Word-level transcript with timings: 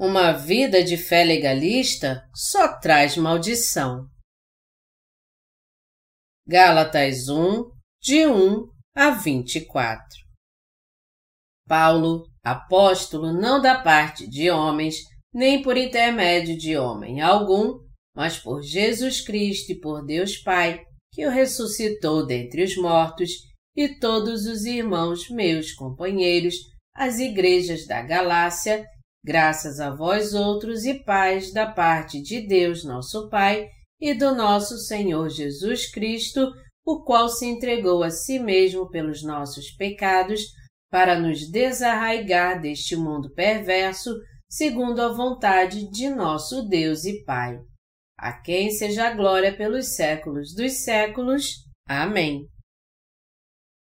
Uma 0.00 0.30
vida 0.30 0.84
de 0.84 0.96
fé 0.96 1.24
legalista 1.24 2.22
só 2.32 2.78
traz 2.78 3.16
maldição. 3.16 4.06
Gálatas 6.46 7.28
1, 7.28 7.64
de 8.00 8.24
1 8.24 8.68
a 8.94 9.10
24 9.10 10.06
Paulo, 11.66 12.30
apóstolo 12.44 13.32
não 13.32 13.60
da 13.60 13.82
parte 13.82 14.30
de 14.30 14.48
homens, 14.48 14.98
nem 15.34 15.62
por 15.62 15.76
intermédio 15.76 16.56
de 16.56 16.76
homem 16.76 17.20
algum, 17.20 17.80
mas 18.14 18.38
por 18.38 18.62
Jesus 18.62 19.20
Cristo 19.20 19.72
e 19.72 19.80
por 19.80 20.06
Deus 20.06 20.36
Pai, 20.36 20.80
que 21.12 21.26
o 21.26 21.30
ressuscitou 21.30 22.24
dentre 22.24 22.62
os 22.62 22.76
mortos, 22.76 23.30
e 23.74 23.98
todos 23.98 24.46
os 24.46 24.64
irmãos 24.64 25.28
meus 25.28 25.72
companheiros, 25.72 26.54
as 26.94 27.18
igrejas 27.18 27.84
da 27.84 28.00
Galácia, 28.00 28.86
graças 29.24 29.80
a 29.80 29.90
vós 29.94 30.34
outros 30.34 30.84
e 30.84 30.94
paz 31.02 31.52
da 31.52 31.66
parte 31.66 32.20
de 32.22 32.40
Deus 32.40 32.84
nosso 32.84 33.28
Pai 33.28 33.68
e 34.00 34.14
do 34.14 34.34
nosso 34.34 34.78
Senhor 34.78 35.28
Jesus 35.28 35.90
Cristo, 35.90 36.52
o 36.84 37.02
qual 37.02 37.28
se 37.28 37.46
entregou 37.46 38.02
a 38.02 38.10
si 38.10 38.38
mesmo 38.38 38.88
pelos 38.88 39.22
nossos 39.22 39.70
pecados, 39.72 40.42
para 40.90 41.18
nos 41.18 41.50
desarraigar 41.50 42.60
deste 42.60 42.96
mundo 42.96 43.30
perverso, 43.34 44.14
segundo 44.48 45.02
a 45.02 45.12
vontade 45.12 45.90
de 45.90 46.08
nosso 46.08 46.66
Deus 46.66 47.04
e 47.04 47.22
Pai. 47.24 47.58
A 48.16 48.32
quem 48.32 48.70
seja 48.70 49.08
a 49.08 49.14
glória 49.14 49.54
pelos 49.54 49.94
séculos 49.94 50.54
dos 50.54 50.84
séculos. 50.84 51.64
Amém. 51.86 52.48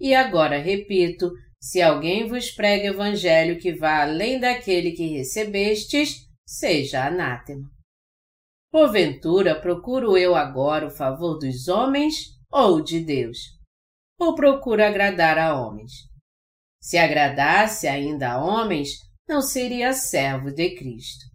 e 0.00 0.14
agora 0.14 0.58
repito: 0.58 1.30
se 1.60 1.82
alguém 1.82 2.26
vos 2.26 2.50
prega 2.50 2.88
evangelho 2.88 3.58
que 3.58 3.74
vá 3.74 4.02
além 4.02 4.40
daquele 4.40 4.92
que 4.92 5.06
recebestes, 5.06 6.26
seja 6.46 7.06
anátema. 7.06 7.68
Porventura 8.72 9.60
procuro 9.60 10.16
eu 10.16 10.34
agora 10.34 10.86
o 10.86 10.90
favor 10.90 11.38
dos 11.38 11.68
homens 11.68 12.14
ou 12.50 12.80
de 12.80 13.00
Deus? 13.00 13.38
Ou 14.18 14.34
procuro 14.34 14.82
agradar 14.82 15.38
a 15.38 15.60
homens? 15.60 15.92
Se 16.80 16.96
agradasse 16.96 17.86
ainda 17.86 18.32
a 18.32 18.44
homens, 18.44 18.90
não 19.28 19.42
seria 19.42 19.92
servo 19.92 20.50
de 20.50 20.74
Cristo. 20.76 21.26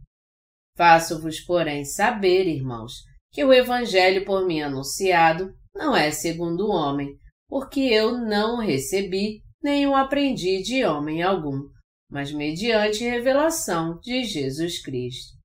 Faço-vos, 0.76 1.40
porém, 1.42 1.86
saber, 1.86 2.48
irmãos, 2.48 2.94
que 3.32 3.44
o 3.44 3.54
Evangelho 3.54 4.26
por 4.26 4.46
mim 4.46 4.62
anunciado 4.62 5.54
não 5.74 5.96
é 5.96 6.12
segundo 6.12 6.68
o 6.68 6.72
homem, 6.72 7.10
porque 7.48 7.82
eu 7.82 8.18
não 8.18 8.58
recebi 8.58 9.42
nem 9.62 9.88
o 9.88 9.96
aprendi 9.96 10.62
de 10.62 10.86
homem 10.86 11.24
algum, 11.24 11.70
mas 12.10 12.32
mediante 12.32 13.04
revelação 13.04 14.00
de 14.00 14.24
Jesus 14.24 14.82
Cristo. 14.82 15.36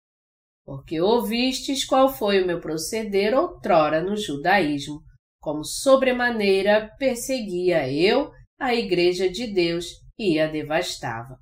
Porque 0.65 1.01
ouvistes 1.01 1.85
qual 1.85 2.09
foi 2.09 2.43
o 2.43 2.47
meu 2.47 2.61
proceder 2.61 3.35
outrora 3.35 4.03
no 4.03 4.17
judaísmo, 4.17 5.01
como 5.41 5.65
sobremaneira 5.65 6.95
perseguia 6.99 7.91
eu 7.91 8.31
a 8.59 8.75
Igreja 8.75 9.29
de 9.29 9.47
Deus 9.47 9.87
e 10.19 10.39
a 10.39 10.47
devastava. 10.47 11.39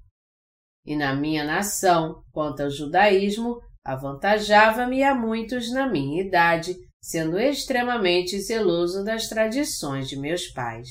E 0.87 0.97
na 0.97 1.15
minha 1.15 1.45
nação, 1.45 2.23
quanto 2.33 2.63
ao 2.63 2.71
judaísmo, 2.71 3.61
avantajava-me 3.85 5.03
a 5.03 5.15
muitos 5.15 5.73
na 5.73 5.89
minha 5.89 6.23
idade, 6.23 6.77
sendo 7.03 7.39
extremamente 7.39 8.39
zeloso 8.41 9.05
das 9.05 9.29
tradições 9.29 10.09
de 10.09 10.17
meus 10.17 10.49
pais. 10.49 10.89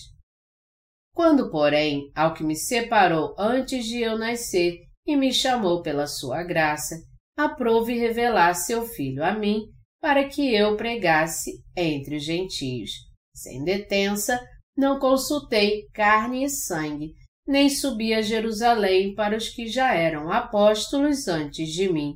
Quando, 1.13 1.49
porém, 1.49 2.11
ao 2.15 2.33
que 2.33 2.43
me 2.43 2.55
separou 2.55 3.35
antes 3.37 3.85
de 3.85 4.01
eu 4.01 4.17
nascer 4.17 4.81
e 5.05 5.15
me 5.15 5.33
chamou 5.33 5.81
pela 5.81 6.05
sua 6.05 6.43
graça, 6.43 6.95
aprove 7.35 7.97
revelar 7.97 8.53
seu 8.53 8.85
filho 8.85 9.23
a 9.23 9.33
mim, 9.33 9.63
para 9.99 10.27
que 10.27 10.53
eu 10.53 10.77
pregasse 10.77 11.51
entre 11.75 12.17
os 12.17 12.23
gentios. 12.23 12.91
Sem 13.35 13.63
detença, 13.63 14.39
não 14.75 14.99
consultei 14.99 15.87
carne 15.93 16.43
e 16.43 16.49
sangue, 16.49 17.13
nem 17.47 17.69
subi 17.69 18.13
a 18.13 18.21
Jerusalém 18.21 19.15
para 19.15 19.35
os 19.35 19.49
que 19.49 19.67
já 19.67 19.93
eram 19.93 20.31
apóstolos 20.31 21.27
antes 21.27 21.69
de 21.69 21.91
mim, 21.91 22.15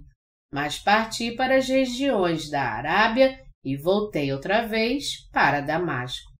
mas 0.54 0.78
parti 0.78 1.32
para 1.32 1.58
as 1.58 1.68
regiões 1.68 2.50
da 2.50 2.62
Arábia 2.62 3.40
e 3.64 3.78
voltei 3.78 4.32
outra 4.32 4.68
vez 4.68 5.28
para 5.32 5.62
Damasco. 5.62 6.32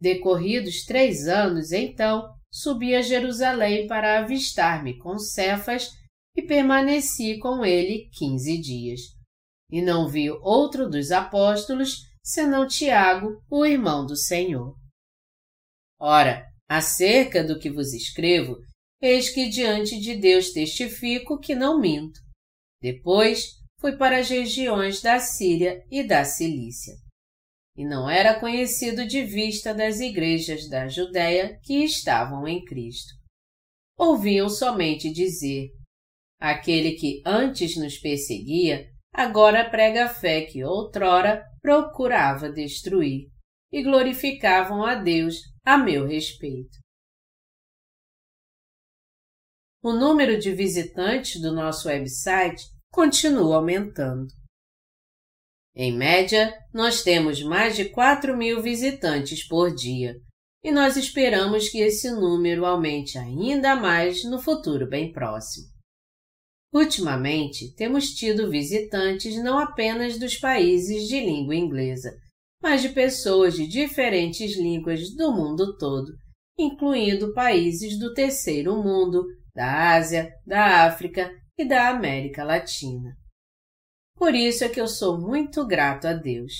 Decorridos 0.00 0.84
três 0.84 1.26
anos, 1.26 1.72
então, 1.72 2.32
subi 2.52 2.94
a 2.94 3.02
Jerusalém 3.02 3.86
para 3.86 4.20
avistar-me 4.20 4.96
com 4.98 5.18
Cefas 5.18 5.90
e 6.36 6.42
permaneci 6.42 7.38
com 7.38 7.64
ele 7.64 8.08
quinze 8.12 8.58
dias. 8.58 9.00
E 9.70 9.82
não 9.82 10.08
vi 10.08 10.30
outro 10.30 10.88
dos 10.88 11.10
apóstolos 11.10 11.96
senão 12.22 12.66
Tiago, 12.66 13.42
o 13.50 13.64
irmão 13.64 14.06
do 14.06 14.16
Senhor. 14.16 14.76
Ora, 15.98 16.46
acerca 16.68 17.42
do 17.42 17.58
que 17.58 17.70
vos 17.70 17.92
escrevo, 17.92 18.56
eis 19.00 19.30
que 19.30 19.48
diante 19.48 19.98
de 19.98 20.16
Deus 20.16 20.52
testifico 20.52 21.40
que 21.40 21.54
não 21.54 21.80
minto. 21.80 22.20
Depois, 22.80 23.57
fui 23.80 23.96
para 23.96 24.18
as 24.18 24.28
regiões 24.28 25.00
da 25.00 25.18
Síria 25.18 25.84
e 25.90 26.02
da 26.02 26.24
Cilícia. 26.24 26.94
E 27.76 27.84
não 27.84 28.10
era 28.10 28.38
conhecido 28.38 29.06
de 29.06 29.22
vista 29.22 29.72
das 29.72 30.00
igrejas 30.00 30.68
da 30.68 30.88
Judéia 30.88 31.58
que 31.62 31.84
estavam 31.84 32.46
em 32.46 32.64
Cristo. 32.64 33.14
Ouviam 33.96 34.48
somente 34.48 35.12
dizer: 35.12 35.68
Aquele 36.40 36.92
que 36.92 37.22
antes 37.24 37.76
nos 37.76 37.96
perseguia, 37.98 38.88
agora 39.12 39.68
prega 39.70 40.06
a 40.06 40.08
fé 40.08 40.42
que 40.42 40.64
outrora 40.64 41.44
procurava 41.62 42.50
destruir, 42.50 43.28
e 43.70 43.82
glorificavam 43.82 44.84
a 44.84 44.94
Deus 44.96 45.36
a 45.64 45.78
meu 45.78 46.06
respeito. 46.06 46.78
O 49.82 49.92
número 49.92 50.38
de 50.38 50.52
visitantes 50.52 51.40
do 51.40 51.52
nosso 51.52 51.88
website 51.88 52.64
continua 52.90 53.56
aumentando. 53.56 54.26
Em 55.74 55.96
média, 55.96 56.52
nós 56.74 57.02
temos 57.02 57.42
mais 57.42 57.76
de 57.76 57.84
4 57.86 58.36
mil 58.36 58.60
visitantes 58.60 59.46
por 59.46 59.74
dia 59.74 60.16
e 60.62 60.72
nós 60.72 60.96
esperamos 60.96 61.68
que 61.68 61.78
esse 61.78 62.10
número 62.10 62.66
aumente 62.66 63.16
ainda 63.16 63.76
mais 63.76 64.24
no 64.24 64.40
futuro 64.40 64.88
bem 64.88 65.12
próximo. 65.12 65.66
Ultimamente, 66.72 67.74
temos 67.76 68.10
tido 68.10 68.50
visitantes 68.50 69.36
não 69.42 69.58
apenas 69.58 70.18
dos 70.18 70.36
países 70.36 71.06
de 71.06 71.20
língua 71.20 71.54
inglesa, 71.54 72.12
mas 72.60 72.82
de 72.82 72.88
pessoas 72.88 73.54
de 73.54 73.66
diferentes 73.66 74.56
línguas 74.56 75.14
do 75.14 75.32
mundo 75.32 75.78
todo, 75.78 76.12
incluindo 76.58 77.32
países 77.32 77.98
do 77.98 78.12
terceiro 78.12 78.82
mundo, 78.82 79.24
da 79.54 79.94
Ásia, 79.94 80.30
da 80.44 80.84
África 80.86 81.30
e 81.58 81.64
da 81.66 81.88
América 81.88 82.44
Latina. 82.44 83.16
Por 84.16 84.34
isso 84.34 84.64
é 84.64 84.68
que 84.68 84.80
eu 84.80 84.86
sou 84.86 85.20
muito 85.20 85.66
grato 85.66 86.06
a 86.06 86.12
Deus. 86.12 86.52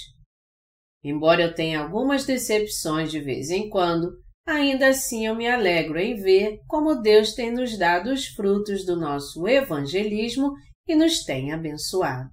Embora 1.02 1.42
eu 1.42 1.54
tenha 1.54 1.80
algumas 1.80 2.26
decepções 2.26 3.10
de 3.10 3.20
vez 3.20 3.50
em 3.50 3.70
quando, 3.70 4.10
ainda 4.44 4.88
assim 4.88 5.26
eu 5.26 5.34
me 5.34 5.46
alegro 5.46 5.98
em 5.98 6.16
ver 6.16 6.58
como 6.66 7.00
Deus 7.00 7.32
tem 7.34 7.52
nos 7.52 7.78
dado 7.78 8.12
os 8.12 8.26
frutos 8.26 8.84
do 8.84 8.96
nosso 8.96 9.46
evangelismo 9.46 10.52
e 10.86 10.96
nos 10.96 11.24
tem 11.24 11.52
abençoado. 11.52 12.30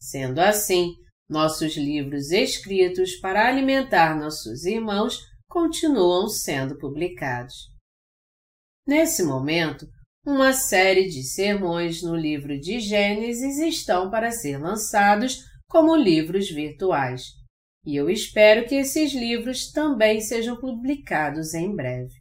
Sendo 0.00 0.40
assim, 0.40 0.94
nossos 1.28 1.76
livros 1.76 2.30
escritos 2.30 3.16
para 3.16 3.48
alimentar 3.48 4.18
nossos 4.18 4.64
irmãos 4.64 5.20
continuam 5.48 6.28
sendo 6.28 6.76
publicados. 6.76 7.54
Nesse 8.86 9.22
momento, 9.22 9.86
uma 10.24 10.52
série 10.52 11.08
de 11.08 11.24
sermões 11.24 12.02
no 12.02 12.14
livro 12.14 12.58
de 12.58 12.78
Gênesis 12.78 13.58
estão 13.58 14.08
para 14.08 14.30
ser 14.30 14.56
lançados 14.56 15.38
como 15.68 15.96
livros 15.96 16.48
virtuais, 16.48 17.24
e 17.84 17.96
eu 17.96 18.08
espero 18.08 18.66
que 18.66 18.76
esses 18.76 19.12
livros 19.12 19.72
também 19.72 20.20
sejam 20.20 20.56
publicados 20.60 21.54
em 21.54 21.74
breve. 21.74 22.14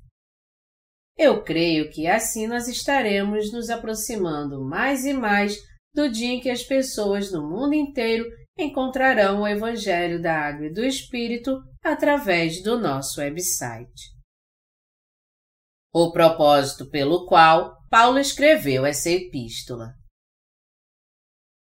Eu 1.16 1.44
creio 1.44 1.92
que 1.92 2.08
assim 2.08 2.48
nós 2.48 2.68
estaremos 2.68 3.52
nos 3.52 3.70
aproximando 3.70 4.64
mais 4.64 5.06
e 5.06 5.14
mais 5.14 5.56
do 5.94 6.10
dia 6.10 6.34
em 6.34 6.40
que 6.40 6.50
as 6.50 6.64
pessoas 6.64 7.32
no 7.32 7.48
mundo 7.48 7.76
inteiro 7.76 8.26
encontrarão 8.58 9.42
o 9.42 9.48
Evangelho 9.48 10.20
da 10.20 10.34
Água 10.34 10.68
e 10.68 10.74
do 10.74 10.84
Espírito 10.84 11.62
através 11.84 12.64
do 12.64 12.80
nosso 12.80 13.20
website. 13.20 14.10
O 15.94 16.12
propósito 16.12 16.90
pelo 16.90 17.26
qual 17.26 17.81
Paulo 17.92 18.20
escreveu 18.20 18.86
essa 18.86 19.10
epístola. 19.10 19.94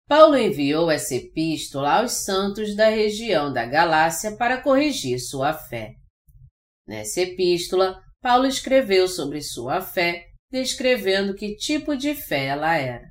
Paulo 0.08 0.34
enviou 0.38 0.90
essa 0.90 1.14
epístola 1.14 1.98
aos 1.98 2.24
santos 2.24 2.74
da 2.74 2.88
região 2.88 3.52
da 3.52 3.66
Galácia 3.66 4.34
para 4.34 4.62
corrigir 4.62 5.20
sua 5.20 5.52
fé. 5.52 5.92
Nessa 6.88 7.20
epístola, 7.20 8.02
Paulo 8.22 8.46
escreveu 8.46 9.06
sobre 9.06 9.42
sua 9.42 9.82
fé, 9.82 10.28
descrevendo 10.50 11.34
que 11.34 11.54
tipo 11.54 11.94
de 11.94 12.14
fé 12.14 12.46
ela 12.46 12.74
era. 12.74 13.10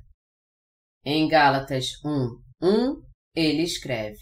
Em 1.04 1.28
Gálatas 1.28 1.92
1, 2.04 2.42
1, 2.60 3.02
ele 3.36 3.62
escreve: 3.62 4.18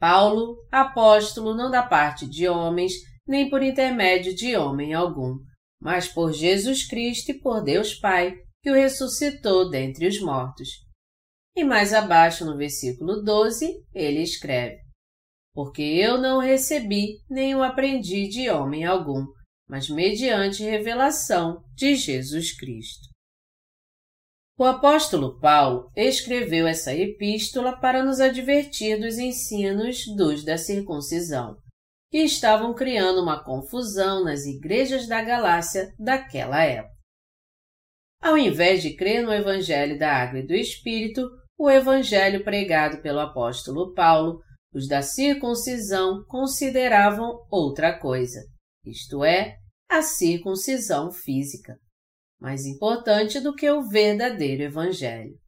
Paulo, 0.00 0.66
apóstolo 0.72 1.54
não 1.54 1.70
da 1.70 1.82
parte 1.82 2.26
de 2.26 2.48
homens, 2.48 2.94
nem 3.28 3.50
por 3.50 3.62
intermédio 3.62 4.34
de 4.34 4.56
homem 4.56 4.94
algum, 4.94 5.36
mas 5.82 6.06
por 6.06 6.32
Jesus 6.32 6.86
Cristo 6.86 7.32
e 7.32 7.40
por 7.40 7.60
Deus 7.60 7.92
Pai, 7.92 8.36
que 8.62 8.70
o 8.70 8.74
ressuscitou 8.74 9.68
dentre 9.68 10.06
os 10.06 10.20
mortos. 10.20 10.68
E 11.56 11.64
mais 11.64 11.92
abaixo, 11.92 12.44
no 12.44 12.56
versículo 12.56 13.20
12, 13.20 13.84
ele 13.92 14.22
escreve: 14.22 14.78
Porque 15.52 15.82
eu 15.82 16.16
não 16.16 16.38
recebi 16.38 17.18
nem 17.28 17.56
o 17.56 17.62
aprendi 17.62 18.28
de 18.28 18.48
homem 18.48 18.84
algum, 18.84 19.26
mas 19.68 19.90
mediante 19.90 20.62
revelação 20.62 21.62
de 21.74 21.96
Jesus 21.96 22.56
Cristo. 22.56 23.10
O 24.56 24.64
apóstolo 24.64 25.40
Paulo 25.40 25.90
escreveu 25.96 26.68
essa 26.68 26.94
epístola 26.94 27.76
para 27.80 28.04
nos 28.04 28.20
advertir 28.20 29.00
dos 29.00 29.18
ensinos 29.18 30.04
dos 30.14 30.44
da 30.44 30.56
circuncisão, 30.56 31.56
que 32.12 32.18
estavam 32.18 32.74
criando 32.74 33.22
uma 33.22 33.42
confusão 33.42 34.22
nas 34.22 34.44
igrejas 34.44 35.08
da 35.08 35.22
Galácia 35.22 35.94
daquela 35.98 36.62
época. 36.62 36.92
Ao 38.20 38.36
invés 38.36 38.82
de 38.82 38.94
crer 38.94 39.24
no 39.24 39.32
Evangelho 39.32 39.98
da 39.98 40.12
Água 40.12 40.40
e 40.40 40.46
do 40.46 40.52
Espírito, 40.52 41.26
o 41.58 41.70
Evangelho 41.70 42.44
pregado 42.44 43.00
pelo 43.00 43.18
apóstolo 43.18 43.94
Paulo, 43.94 44.42
os 44.74 44.86
da 44.86 45.00
circuncisão 45.00 46.22
consideravam 46.28 47.46
outra 47.50 47.98
coisa, 47.98 48.40
isto 48.84 49.24
é, 49.24 49.56
a 49.88 50.02
circuncisão 50.02 51.10
física 51.10 51.78
mais 52.38 52.66
importante 52.66 53.40
do 53.40 53.54
que 53.54 53.70
o 53.70 53.88
verdadeiro 53.88 54.64
Evangelho. 54.64 55.38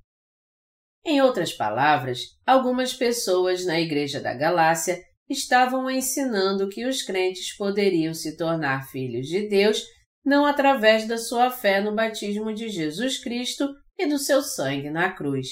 Em 1.05 1.21
outras 1.21 1.53
palavras, 1.53 2.21
algumas 2.47 2.95
pessoas 2.95 3.67
na 3.67 3.79
Igreja 3.81 4.21
da 4.21 4.33
Galácia 4.33 5.03
estavam 5.29 5.91
ensinando 5.91 6.69
que 6.69 6.87
os 6.87 7.03
crentes 7.03 7.57
poderiam 7.57 8.13
se 8.13 8.37
tornar 8.37 8.89
filhos 8.89 9.27
de 9.27 9.49
Deus 9.49 9.83
não 10.25 10.47
através 10.47 11.07
da 11.07 11.19
sua 11.19 11.51
fé 11.51 11.81
no 11.81 11.95
batismo 11.95 12.53
de 12.53 12.69
Jesus 12.69 13.19
Cristo 13.19 13.69
e 13.99 14.07
do 14.07 14.19
seu 14.19 14.43
sangue 14.43 14.91
na 14.91 15.13
cruz, 15.13 15.49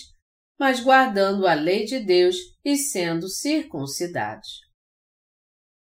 mas 0.59 0.81
guardando 0.81 1.47
a 1.47 1.55
lei 1.55 1.85
de 1.85 2.01
Deus 2.01 2.37
e 2.65 2.77
sendo 2.77 3.29
circuncidados. 3.29 4.49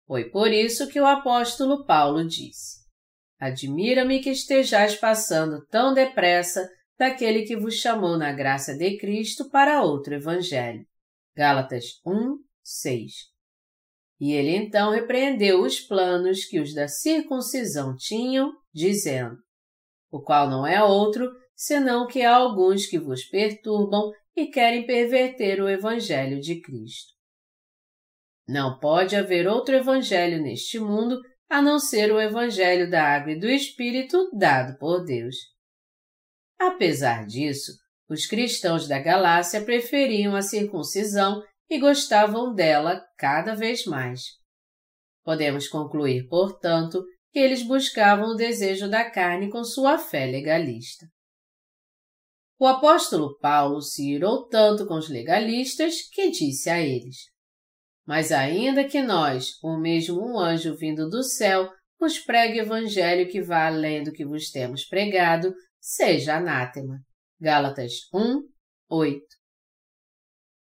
Foi 0.06 0.30
por 0.30 0.52
isso 0.52 0.88
que 0.88 1.00
o 1.00 1.06
apóstolo 1.06 1.86
Paulo 1.86 2.26
disse: 2.28 2.86
Admira-me 3.40 4.22
que 4.22 4.30
estejais 4.30 4.96
passando 4.96 5.66
tão 5.66 5.94
depressa 5.94 6.70
daquele 6.98 7.44
que 7.44 7.58
vos 7.58 7.76
chamou 7.76 8.18
na 8.18 8.32
graça 8.32 8.78
de 8.78 8.98
Cristo 8.98 9.50
para 9.50 9.82
outro 9.82 10.14
evangelho. 10.14 10.86
Gálatas 11.36 12.00
1, 12.06 12.38
6. 12.64 13.35
E 14.20 14.32
ele 14.32 14.56
então 14.56 14.92
repreendeu 14.92 15.62
os 15.62 15.80
planos 15.80 16.46
que 16.46 16.60
os 16.60 16.74
da 16.74 16.88
circuncisão 16.88 17.96
tinham, 17.96 18.54
dizendo: 18.74 19.38
O 20.12 20.22
qual 20.22 20.50
não 20.50 20.66
é 20.66 20.84
outro, 20.84 21.30
senão 21.56 22.08
que 22.08 22.22
há 22.22 22.36
alguns 22.36 22.86
que 22.86 22.98
vos 22.98 23.26
perturbam 23.26 24.12
e 24.36 24.48
querem 24.48 24.86
perverter 24.86 25.62
o 25.62 25.70
evangelho 25.70 26.40
de 26.40 26.62
Cristo. 26.62 27.14
Não 28.48 28.80
pode 28.80 29.16
haver 29.16 29.48
outro 29.48 29.76
evangelho 29.76 30.42
neste 30.42 30.80
mundo 30.80 31.20
a 31.50 31.62
não 31.62 31.80
ser 31.80 32.12
o 32.12 32.20
Evangelho 32.20 32.90
da 32.90 33.04
Água 33.04 33.34
e 33.34 33.40
do 33.40 33.48
Espírito 33.48 34.30
dado 34.34 34.78
por 34.78 35.04
Deus. 35.04 35.36
Apesar 36.60 37.26
disso, 37.26 37.72
os 38.10 38.26
cristãos 38.26 38.88
da 38.88 39.00
Galácia 39.00 39.64
preferiam 39.64 40.36
a 40.36 40.42
circuncisão 40.42 41.44
e 41.70 41.80
gostavam 41.80 42.54
dela 42.54 43.04
cada 43.18 43.56
vez 43.56 43.86
mais. 43.86 44.22
Podemos 45.24 45.68
concluir, 45.68 46.28
portanto, 46.28 47.04
que 47.32 47.40
eles 47.40 47.64
buscavam 47.64 48.30
o 48.30 48.36
desejo 48.36 48.90
da 48.90 49.10
carne 49.10 49.50
com 49.50 49.64
sua 49.64 49.98
fé 49.98 50.26
legalista. 50.26 51.06
O 52.58 52.66
apóstolo 52.66 53.38
Paulo 53.40 53.82
se 53.82 54.10
irou 54.10 54.48
tanto 54.48 54.86
com 54.88 54.96
os 54.96 55.10
legalistas 55.10 56.02
que 56.10 56.30
disse 56.30 56.70
a 56.70 56.80
eles: 56.80 57.36
mas 58.06 58.32
ainda 58.32 58.88
que 58.88 59.02
nós, 59.02 59.58
ou 59.64 59.80
mesmo 59.80 60.22
um 60.22 60.40
anjo 60.40 60.76
vindo 60.76 61.10
do 61.10 61.24
céu, 61.24 61.72
vos 62.00 62.20
pregue 62.20 62.60
evangelho 62.60 63.28
que 63.30 63.42
vá 63.42 63.68
além 63.68 64.04
do 64.04 64.12
que 64.12 64.26
vos 64.26 64.52
temos 64.52 64.86
pregado, 64.86 65.54
seja 65.80 66.38
anátema. 66.38 67.00
Gálatas 67.40 67.94
1, 68.14 68.44
8. 68.90 69.22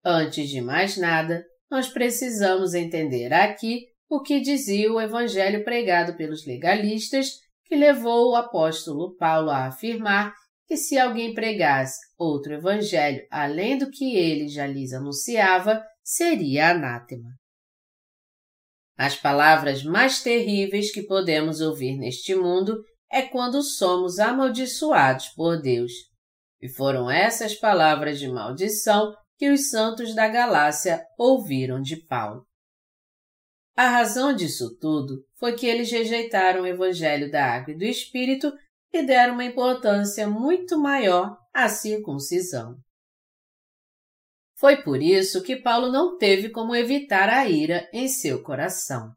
Antes 0.05 0.49
de 0.49 0.61
mais 0.61 0.97
nada, 0.97 1.45
nós 1.71 1.89
precisamos 1.89 2.75
entender 2.75 3.33
aqui 3.33 3.87
o 4.09 4.21
que 4.21 4.41
dizia 4.41 4.93
o 4.93 5.01
evangelho 5.01 5.65
pregado 5.65 6.17
pelos 6.17 6.45
legalistas, 6.45 7.39
que 7.65 7.77
levou 7.77 8.31
o 8.31 8.37
apóstolo 8.37 9.17
Paulo 9.17 9.49
a 9.49 9.67
afirmar 9.67 10.35
que 10.67 10.77
se 10.77 10.99
alguém 10.99 11.33
pregasse 11.33 11.99
outro 12.19 12.53
evangelho 12.53 13.27
além 13.31 13.79
do 13.79 13.91
que 13.91 14.17
ele 14.17 14.49
já 14.49 14.67
lhes 14.67 14.93
anunciava, 14.93 15.83
seria 16.03 16.71
anátema. 16.71 17.31
As 18.97 19.17
palavras 19.17 19.83
mais 19.83 20.23
terríveis 20.23 20.93
que 20.93 21.03
podemos 21.03 21.61
ouvir 21.61 21.97
neste 21.97 22.35
mundo 22.35 22.83
é 23.11 23.23
quando 23.23 23.63
somos 23.63 24.19
amaldiçoados 24.19 25.29
por 25.31 25.61
Deus. 25.61 25.93
E 26.61 26.69
foram 26.69 27.11
essas 27.11 27.55
palavras 27.55 28.19
de 28.19 28.29
maldição 28.29 29.15
que 29.43 29.51
os 29.51 29.71
santos 29.71 30.15
da 30.15 30.29
Galácia 30.29 31.05
ouviram 31.19 31.83
de 31.83 31.97
Paulo. 31.97 32.47
A 33.77 33.89
razão 33.89 34.33
disso 34.33 34.79
tudo 34.79 35.27
foi 35.37 35.57
que 35.57 35.67
eles 35.67 35.91
rejeitaram 35.91 36.63
o 36.63 36.67
Evangelho 36.69 37.29
da 37.29 37.45
Água 37.45 37.75
e 37.75 37.77
do 37.77 37.83
Espírito 37.83 38.53
e 38.93 39.03
deram 39.03 39.35
uma 39.35 39.45
importância 39.45 40.29
muito 40.29 40.79
maior 40.79 41.37
à 41.53 41.69
circuncisão. 41.69 42.77
Foi 44.61 44.81
por 44.81 45.03
isso 45.03 45.43
que 45.43 45.57
Paulo 45.57 45.91
não 45.91 46.17
teve 46.17 46.51
como 46.51 46.77
evitar 46.77 47.29
a 47.29 47.45
ira 47.49 47.91
em 47.93 48.07
seu 48.07 48.45
coração. 48.45 49.13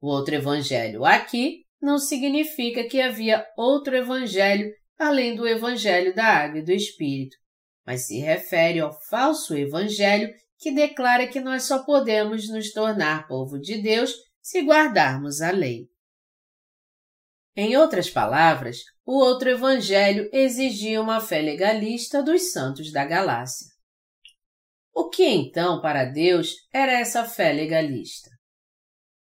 O 0.00 0.08
outro 0.08 0.34
evangelho 0.34 1.04
aqui 1.04 1.62
não 1.80 2.00
significa 2.00 2.82
que 2.88 3.00
havia 3.00 3.46
outro 3.56 3.94
evangelho 3.94 4.72
além 4.98 5.36
do 5.36 5.46
evangelho 5.46 6.12
da 6.16 6.24
água 6.24 6.58
e 6.58 6.64
do 6.64 6.72
espírito, 6.72 7.36
mas 7.88 8.06
se 8.06 8.18
refere 8.18 8.80
ao 8.80 8.92
falso 8.92 9.56
evangelho 9.56 10.30
que 10.58 10.70
declara 10.70 11.26
que 11.26 11.40
nós 11.40 11.62
só 11.62 11.84
podemos 11.84 12.46
nos 12.50 12.70
tornar 12.70 13.26
povo 13.26 13.58
de 13.58 13.80
Deus 13.80 14.12
se 14.42 14.60
guardarmos 14.60 15.40
a 15.40 15.50
lei. 15.50 15.88
Em 17.56 17.78
outras 17.78 18.10
palavras, 18.10 18.80
o 19.06 19.14
outro 19.18 19.48
evangelho 19.48 20.28
exigia 20.34 21.00
uma 21.00 21.18
fé 21.18 21.40
legalista 21.40 22.22
dos 22.22 22.52
santos 22.52 22.92
da 22.92 23.06
Galácia. 23.06 23.68
O 24.94 25.08
que 25.08 25.24
então, 25.24 25.80
para 25.80 26.04
Deus, 26.04 26.56
era 26.70 26.92
essa 26.92 27.24
fé 27.24 27.54
legalista? 27.54 28.28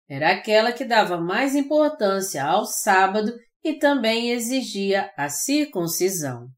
Era 0.09 0.33
aquela 0.33 0.73
que 0.73 0.85
dava 0.85 1.17
mais 1.17 1.55
importância 1.55 2.45
ao 2.45 2.67
sábado 2.67 3.33
e 3.63 3.75
também 3.75 4.33
exigia 4.33 5.13
a 5.17 5.29
circuncisão. 5.29 6.49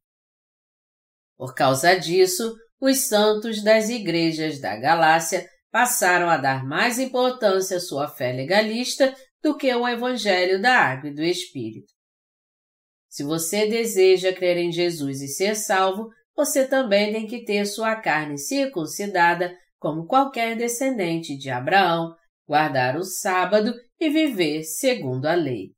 Por 1.40 1.54
causa 1.54 1.99
disso, 1.99 2.54
os 2.78 3.09
santos 3.09 3.64
das 3.64 3.88
igrejas 3.88 4.61
da 4.61 4.76
Galácia 4.76 5.49
passaram 5.70 6.28
a 6.28 6.37
dar 6.37 6.66
mais 6.66 6.99
importância 6.99 7.78
à 7.78 7.80
sua 7.80 8.09
fé 8.09 8.30
legalista 8.30 9.16
do 9.42 9.56
que 9.56 9.70
ao 9.70 9.88
Evangelho 9.88 10.61
da 10.61 10.75
Água 10.75 11.09
e 11.09 11.14
do 11.14 11.23
Espírito. 11.23 11.90
Se 13.09 13.25
você 13.25 13.66
deseja 13.66 14.35
crer 14.35 14.59
em 14.59 14.70
Jesus 14.70 15.23
e 15.23 15.28
ser 15.28 15.56
salvo, 15.56 16.11
você 16.37 16.68
também 16.68 17.11
tem 17.11 17.26
que 17.26 17.42
ter 17.42 17.64
sua 17.64 17.97
carne 17.97 18.37
circuncidada, 18.37 19.50
como 19.78 20.06
qualquer 20.06 20.59
descendente 20.59 21.38
de 21.38 21.49
Abraão, 21.49 22.14
guardar 22.47 22.99
o 22.99 23.02
sábado 23.02 23.73
e 23.99 24.11
viver 24.11 24.62
segundo 24.62 25.25
a 25.25 25.32
lei. 25.32 25.70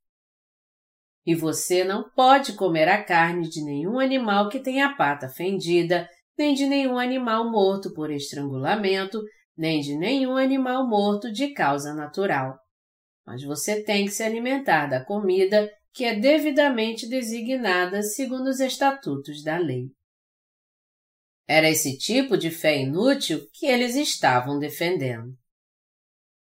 E 1.25 1.35
você 1.35 1.85
não 1.85 2.11
pode 2.11 2.55
comer 2.55 2.89
a 2.89 3.03
carne 3.03 3.49
de 3.49 3.65
nenhum 3.65 3.99
animal 3.99 4.49
que 4.49 4.61
tenha 4.61 4.97
pata 4.97 5.29
fendida, 5.29 6.09
nem 6.37 6.55
de 6.55 6.67
nenhum 6.67 6.99
animal 6.99 7.51
morto 7.51 7.93
por 7.95 8.11
estrangulamento, 8.11 9.23
nem 9.57 9.81
de 9.81 9.97
nenhum 9.97 10.37
animal 10.37 10.89
morto 10.89 11.31
de 11.33 11.53
causa 11.53 11.95
natural. 11.95 12.59
Mas 13.25 13.45
você 13.45 13.85
tem 13.85 14.07
que 14.07 14.11
se 14.11 14.23
alimentar 14.23 14.87
da 14.87 15.05
comida 15.05 15.71
que 15.95 16.05
é 16.05 16.19
devidamente 16.19 17.09
designada 17.09 18.03
segundo 18.03 18.49
os 18.49 18.61
estatutos 18.61 19.45
da 19.45 19.59
lei. 19.59 19.91
Era 21.47 21.69
esse 21.69 21.99
tipo 21.99 22.37
de 22.37 22.51
fé 22.51 22.81
inútil 22.81 23.47
que 23.53 23.67
eles 23.67 23.95
estavam 23.95 24.59
defendendo. 24.59 25.37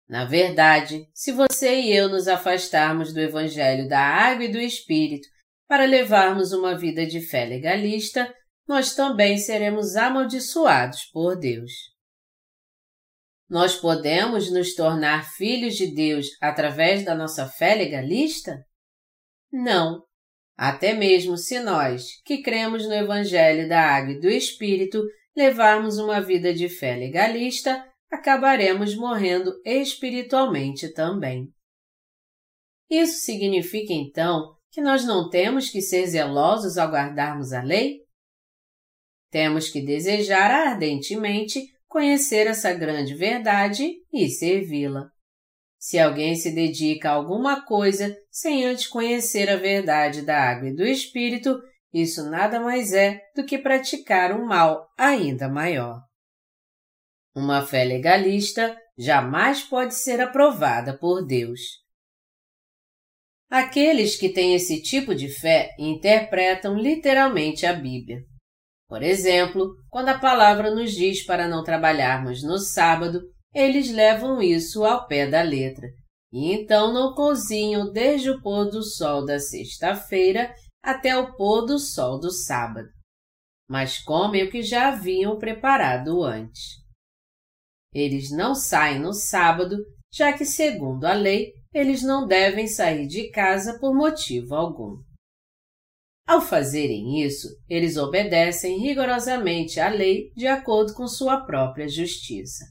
Na 0.07 0.23
verdade, 0.25 1.09
se 1.13 1.31
você 1.31 1.81
e 1.81 1.91
eu 1.91 2.07
nos 2.07 2.27
afastarmos 2.27 3.11
do 3.11 3.19
Evangelho 3.19 3.87
da 3.87 3.99
Água 3.99 4.45
e 4.45 4.51
do 4.51 4.59
Espírito 4.59 5.27
para 5.67 5.85
levarmos 5.85 6.51
uma 6.51 6.77
vida 6.77 7.05
de 7.05 7.21
fé 7.21 7.43
legalista, 7.43 8.31
nós 8.67 8.93
também 8.93 9.37
seremos 9.37 9.95
amaldiçoados 9.95 11.05
por 11.11 11.35
Deus. 11.35 11.71
Nós 13.49 13.75
podemos 13.75 14.51
nos 14.51 14.73
tornar 14.73 15.23
filhos 15.35 15.75
de 15.75 15.87
Deus 15.87 16.27
através 16.41 17.03
da 17.03 17.15
nossa 17.15 17.47
fé 17.47 17.75
legalista? 17.75 18.63
Não. 19.51 20.03
Até 20.57 20.93
mesmo 20.93 21.37
se 21.37 21.59
nós, 21.59 22.21
que 22.23 22.41
cremos 22.41 22.87
no 22.87 22.93
Evangelho 22.93 23.67
da 23.67 23.81
Água 23.81 24.13
e 24.13 24.19
do 24.19 24.29
Espírito, 24.29 25.03
levarmos 25.35 25.97
uma 25.97 26.21
vida 26.21 26.53
de 26.53 26.69
fé 26.69 26.95
legalista, 26.95 27.83
acabaremos 28.11 28.95
morrendo 28.95 29.53
espiritualmente 29.65 30.89
também. 30.93 31.53
Isso 32.89 33.21
significa 33.21 33.93
então 33.93 34.55
que 34.71 34.81
nós 34.81 35.05
não 35.05 35.29
temos 35.29 35.69
que 35.69 35.81
ser 35.81 36.05
zelosos 36.05 36.77
ao 36.77 36.91
guardarmos 36.91 37.53
a 37.53 37.61
lei? 37.61 38.01
Temos 39.31 39.69
que 39.69 39.81
desejar 39.81 40.51
ardentemente 40.51 41.61
conhecer 41.87 42.47
essa 42.47 42.73
grande 42.73 43.15
verdade 43.15 43.95
e 44.11 44.29
servi-la. 44.29 45.09
Se 45.79 45.99
alguém 45.99 46.35
se 46.35 46.51
dedica 46.51 47.09
a 47.09 47.13
alguma 47.13 47.65
coisa 47.65 48.15
sem 48.29 48.65
antes 48.65 48.87
conhecer 48.87 49.49
a 49.49 49.55
verdade 49.55 50.23
da 50.23 50.37
água 50.37 50.69
e 50.69 50.75
do 50.75 50.83
espírito, 50.83 51.57
isso 51.93 52.29
nada 52.29 52.59
mais 52.59 52.91
é 52.91 53.21
do 53.35 53.45
que 53.45 53.57
praticar 53.57 54.31
um 54.33 54.45
mal 54.45 54.89
ainda 54.97 55.47
maior. 55.47 56.01
Uma 57.35 57.65
fé 57.65 57.83
legalista 57.83 58.79
jamais 58.97 59.61
pode 59.61 59.93
ser 59.93 60.21
aprovada 60.21 60.97
por 60.97 61.25
Deus. 61.25 61.59
Aqueles 63.49 64.15
que 64.15 64.29
têm 64.29 64.55
esse 64.55 64.81
tipo 64.81 65.13
de 65.13 65.27
fé 65.27 65.75
interpretam 65.77 66.77
literalmente 66.77 67.65
a 67.65 67.73
Bíblia. 67.73 68.21
Por 68.87 69.03
exemplo, 69.03 69.75
quando 69.89 70.09
a 70.09 70.17
palavra 70.17 70.73
nos 70.73 70.91
diz 70.93 71.25
para 71.25 71.47
não 71.47 71.61
trabalharmos 71.61 72.41
no 72.41 72.57
sábado, 72.57 73.21
eles 73.53 73.91
levam 73.91 74.41
isso 74.41 74.85
ao 74.85 75.05
pé 75.05 75.27
da 75.27 75.41
letra, 75.41 75.87
e 76.31 76.53
então 76.53 76.93
não 76.93 77.13
cozinham 77.13 77.91
desde 77.91 78.29
o 78.29 78.41
pôr 78.41 78.69
do 78.69 78.81
sol 78.81 79.25
da 79.25 79.39
sexta-feira 79.39 80.53
até 80.81 81.17
o 81.17 81.35
pôr 81.35 81.65
do 81.65 81.79
sol 81.79 82.19
do 82.19 82.31
sábado, 82.31 82.87
mas 83.67 83.97
comem 83.99 84.43
o 84.43 84.51
que 84.51 84.61
já 84.61 84.89
haviam 84.89 85.37
preparado 85.37 86.23
antes. 86.23 86.84
Eles 87.95 88.29
não 88.29 88.53
saem 88.53 88.99
no 88.99 89.13
sábado, 89.13 89.77
já 90.13 90.33
que, 90.33 90.43
segundo 90.43 91.05
a 91.05 91.13
lei, 91.13 91.53
eles 91.73 92.03
não 92.03 92.27
devem 92.27 92.67
sair 92.67 93.07
de 93.07 93.29
casa 93.29 93.79
por 93.79 93.95
motivo 93.95 94.53
algum. 94.53 94.97
Ao 96.27 96.41
fazerem 96.41 97.21
isso, 97.21 97.47
eles 97.69 97.95
obedecem 97.95 98.79
rigorosamente 98.79 99.79
à 99.79 99.87
lei 99.87 100.29
de 100.35 100.45
acordo 100.45 100.93
com 100.93 101.07
sua 101.07 101.45
própria 101.45 101.87
justiça. 101.87 102.65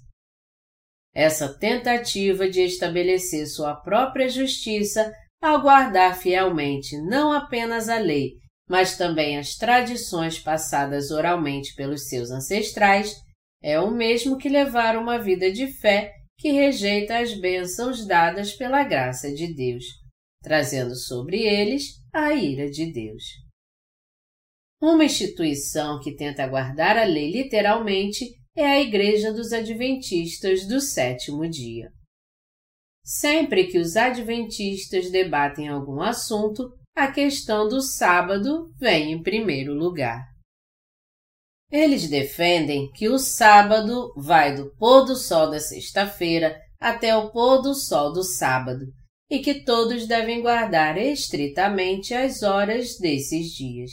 Essa 1.15 1.49
tentativa 1.59 2.47
de 2.47 2.61
estabelecer 2.61 3.47
sua 3.47 3.75
própria 3.77 4.29
justiça 4.29 5.11
ao 5.41 5.63
guardar 5.63 6.19
fielmente 6.19 7.01
não 7.01 7.33
apenas 7.33 7.89
a 7.89 7.97
lei, 7.97 8.33
mas 8.69 8.99
também 8.99 9.39
as 9.39 9.55
tradições 9.55 10.39
passadas 10.39 11.11
oralmente 11.11 11.75
pelos 11.75 12.09
seus 12.09 12.31
ancestrais, 12.31 13.24
é 13.65 13.81
o 13.81 13.91
mesmo 13.91 14.37
que 14.37 14.47
levar 14.47 14.95
uma 14.95 15.19
vida 15.19 15.51
de 15.51 15.67
fé 15.67 16.13
que 16.37 16.51
rejeita 16.51 17.17
as 17.19 17.33
bênçãos 17.33 18.07
dadas 18.07 18.53
pela 18.53 18.85
graça 18.85 19.33
de 19.33 19.55
Deus, 19.55 19.85
trazendo 20.43 20.95
sobre 20.95 21.41
eles 21.41 21.95
a 22.13 22.35
ira 22.35 22.71
de 22.71 22.93
Deus. 22.93 23.23
Uma 24.83 25.07
instituição 25.07 25.99
que 25.99 26.15
tenta 26.15 26.47
guardar 26.47 26.99
a 26.99 27.05
lei 27.05 27.31
literalmente 27.33 28.27
é 28.55 28.67
a 28.67 28.83
Igreja 28.83 29.33
dos 29.33 29.51
Adventistas 29.51 30.69
do 30.69 30.79
Sétimo 30.79 31.49
Dia. 31.49 31.91
Sempre 33.03 33.69
que 33.69 33.79
os 33.79 33.97
Adventistas 33.97 35.11
debatem 35.11 35.69
algum 35.69 36.03
assunto, 36.03 36.71
a 36.95 37.11
questão 37.11 37.67
do 37.67 37.81
sábado 37.81 38.71
vem 38.79 39.13
em 39.13 39.23
primeiro 39.23 39.73
lugar. 39.73 40.34
Eles 41.77 42.09
defendem 42.09 42.89
que 42.93 43.09
o 43.09 43.19
sábado 43.19 44.15
vai 44.17 44.55
do 44.55 44.73
pôr 44.77 45.05
do 45.05 45.17
sol 45.17 45.51
da 45.51 45.59
sexta-feira 45.59 46.57
até 46.79 47.17
o 47.17 47.33
pôr 47.33 47.63
do 47.63 47.75
sol 47.75 48.13
do 48.13 48.23
sábado 48.23 48.85
e 49.29 49.41
que 49.41 49.65
todos 49.65 50.07
devem 50.07 50.41
guardar 50.41 50.97
estritamente 50.97 52.15
as 52.15 52.45
horas 52.45 52.97
desses 52.97 53.49
dias. 53.49 53.91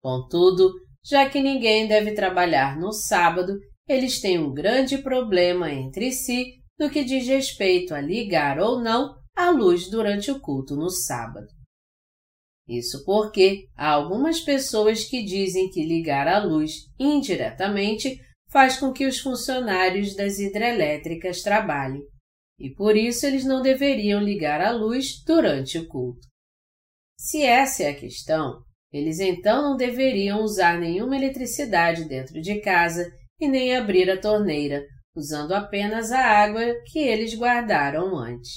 Contudo, 0.00 0.72
já 1.04 1.28
que 1.28 1.42
ninguém 1.42 1.88
deve 1.88 2.12
trabalhar 2.12 2.78
no 2.78 2.92
sábado, 2.92 3.58
eles 3.88 4.20
têm 4.20 4.38
um 4.38 4.54
grande 4.54 4.98
problema 4.98 5.72
entre 5.72 6.12
si 6.12 6.60
no 6.78 6.88
que 6.88 7.02
diz 7.02 7.26
respeito 7.26 7.92
a 7.92 8.00
ligar 8.00 8.60
ou 8.60 8.80
não 8.80 9.16
a 9.34 9.50
luz 9.50 9.90
durante 9.90 10.30
o 10.30 10.38
culto 10.38 10.76
no 10.76 10.88
sábado. 10.90 11.48
Isso 12.66 13.04
porque 13.04 13.66
há 13.76 13.90
algumas 13.90 14.40
pessoas 14.40 15.04
que 15.04 15.22
dizem 15.22 15.68
que 15.70 15.84
ligar 15.84 16.26
a 16.26 16.42
luz 16.42 16.86
indiretamente 16.98 18.18
faz 18.50 18.78
com 18.78 18.92
que 18.92 19.06
os 19.06 19.18
funcionários 19.18 20.14
das 20.14 20.38
hidrelétricas 20.38 21.42
trabalhem, 21.42 22.02
e 22.58 22.70
por 22.70 22.96
isso 22.96 23.26
eles 23.26 23.44
não 23.44 23.60
deveriam 23.60 24.22
ligar 24.22 24.60
a 24.60 24.70
luz 24.70 25.22
durante 25.26 25.78
o 25.78 25.88
culto. 25.88 26.26
Se 27.18 27.42
essa 27.42 27.82
é 27.82 27.90
a 27.90 27.94
questão, 27.94 28.62
eles 28.92 29.18
então 29.18 29.62
não 29.62 29.76
deveriam 29.76 30.40
usar 30.42 30.78
nenhuma 30.78 31.16
eletricidade 31.16 32.04
dentro 32.04 32.40
de 32.40 32.60
casa 32.60 33.12
e 33.40 33.48
nem 33.48 33.76
abrir 33.76 34.08
a 34.08 34.20
torneira, 34.20 34.86
usando 35.16 35.52
apenas 35.52 36.12
a 36.12 36.20
água 36.20 36.62
que 36.86 36.98
eles 36.98 37.34
guardaram 37.34 38.16
antes. 38.16 38.52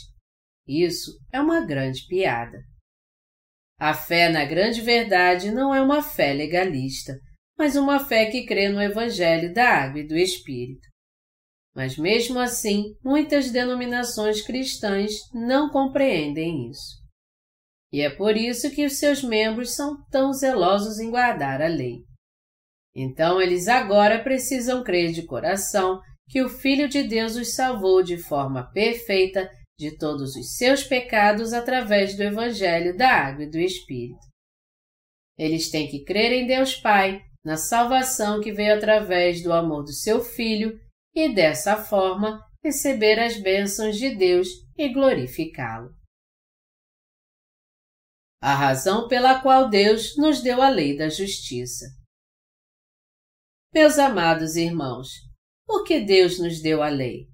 Isso 0.68 1.12
é 1.32 1.42
uma 1.42 1.66
grande 1.66 2.06
piada. 2.08 2.60
A 3.80 3.94
fé 3.94 4.30
na 4.30 4.44
grande 4.44 4.82
verdade 4.82 5.52
não 5.52 5.74
é 5.74 5.82
uma 5.82 6.02
fé 6.02 6.34
legalista, 6.34 7.14
mas 7.58 7.76
uma 7.76 8.00
fé 8.00 8.26
que 8.26 8.46
crê 8.46 8.70
no 8.70 8.82
Evangelho 8.82 9.54
da 9.54 9.70
Água 9.70 10.00
e 10.00 10.08
do 10.08 10.18
Espírito. 10.18 10.88
Mas 11.76 11.96
mesmo 11.96 12.40
assim, 12.40 12.96
muitas 13.04 13.52
denominações 13.52 14.42
cristãs 14.42 15.12
não 15.32 15.70
compreendem 15.70 16.70
isso. 16.70 16.98
E 17.94 18.02
é 18.02 18.10
por 18.10 18.36
isso 18.36 18.72
que 18.72 18.84
os 18.84 18.98
seus 18.98 19.24
membros 19.24 19.76
são 19.76 19.96
tão 20.10 20.34
zelosos 20.34 21.00
em 21.00 21.12
guardar 21.12 21.62
a 21.62 21.68
lei. 21.68 22.00
Então 22.96 23.40
eles 23.40 23.68
agora 23.68 24.24
precisam 24.24 24.84
crer 24.84 25.12
de 25.12 25.24
coração 25.24 26.02
que 26.28 26.42
o 26.42 26.50
Filho 26.50 26.90
de 26.90 27.04
Deus 27.04 27.36
os 27.36 27.54
salvou 27.54 28.02
de 28.02 28.18
forma 28.18 28.72
perfeita 28.72 29.48
de 29.80 29.96
todos 29.96 30.36
os 30.36 30.58
seus 30.58 30.84
pecados 30.84 31.54
através 31.54 32.16
do 32.18 32.24
Evangelho 32.24 32.98
da 32.98 33.10
Água 33.10 33.44
e 33.44 33.50
do 33.50 33.60
Espírito. 33.60 34.26
Eles 35.38 35.70
têm 35.70 35.88
que 35.88 36.04
crer 36.04 36.32
em 36.32 36.48
Deus 36.48 36.76
Pai, 36.76 37.22
na 37.46 37.58
salvação 37.58 38.42
que 38.42 38.52
veio 38.52 38.76
através 38.76 39.44
do 39.44 39.54
amor 39.54 39.84
do 39.84 39.94
seu 39.94 40.24
Filho 40.24 40.80
e, 41.14 41.34
dessa 41.34 41.78
forma, 41.78 42.44
receber 42.64 43.20
as 43.20 43.40
bênçãos 43.40 43.98
de 43.98 44.16
Deus 44.16 44.48
e 44.76 44.92
glorificá-lo. 44.92 45.96
A 48.42 48.56
razão 48.56 49.08
pela 49.08 49.42
qual 49.42 49.70
Deus 49.70 50.18
nos 50.18 50.42
deu 50.42 50.62
a 50.62 50.70
lei 50.70 50.98
da 50.98 51.08
justiça. 51.08 51.86
Meus 53.74 54.00
amados 54.00 54.56
irmãos, 54.56 55.10
por 55.66 55.84
que 55.84 56.00
Deus 56.00 56.40
nos 56.40 56.62
deu 56.62 56.82
a 56.82 56.90
lei? 56.90 57.28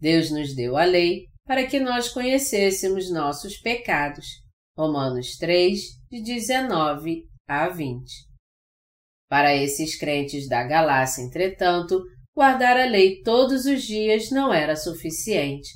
Deus 0.00 0.30
nos 0.30 0.54
deu 0.54 0.76
a 0.76 0.84
lei 0.84 1.28
para 1.48 1.66
que 1.66 1.80
nós 1.80 2.10
conhecêssemos 2.10 3.10
nossos 3.10 3.56
pecados. 3.56 4.26
Romanos 4.76 5.38
3, 5.38 5.80
de 6.10 6.22
19 6.22 7.24
a 7.48 7.70
20. 7.70 8.04
Para 9.30 9.56
esses 9.56 9.98
crentes 9.98 10.46
da 10.46 10.62
Galácia, 10.62 11.22
entretanto, 11.22 12.02
guardar 12.36 12.76
a 12.76 12.84
lei 12.84 13.22
todos 13.22 13.64
os 13.64 13.82
dias 13.82 14.30
não 14.30 14.52
era 14.52 14.76
suficiente, 14.76 15.70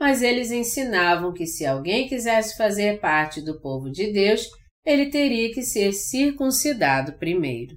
mas 0.00 0.22
eles 0.22 0.50
ensinavam 0.50 1.34
que 1.34 1.46
se 1.46 1.66
alguém 1.66 2.08
quisesse 2.08 2.56
fazer 2.56 2.98
parte 2.98 3.42
do 3.42 3.60
povo 3.60 3.90
de 3.90 4.10
Deus, 4.10 4.48
ele 4.82 5.10
teria 5.10 5.52
que 5.52 5.62
ser 5.62 5.92
circuncidado 5.92 7.18
primeiro. 7.18 7.76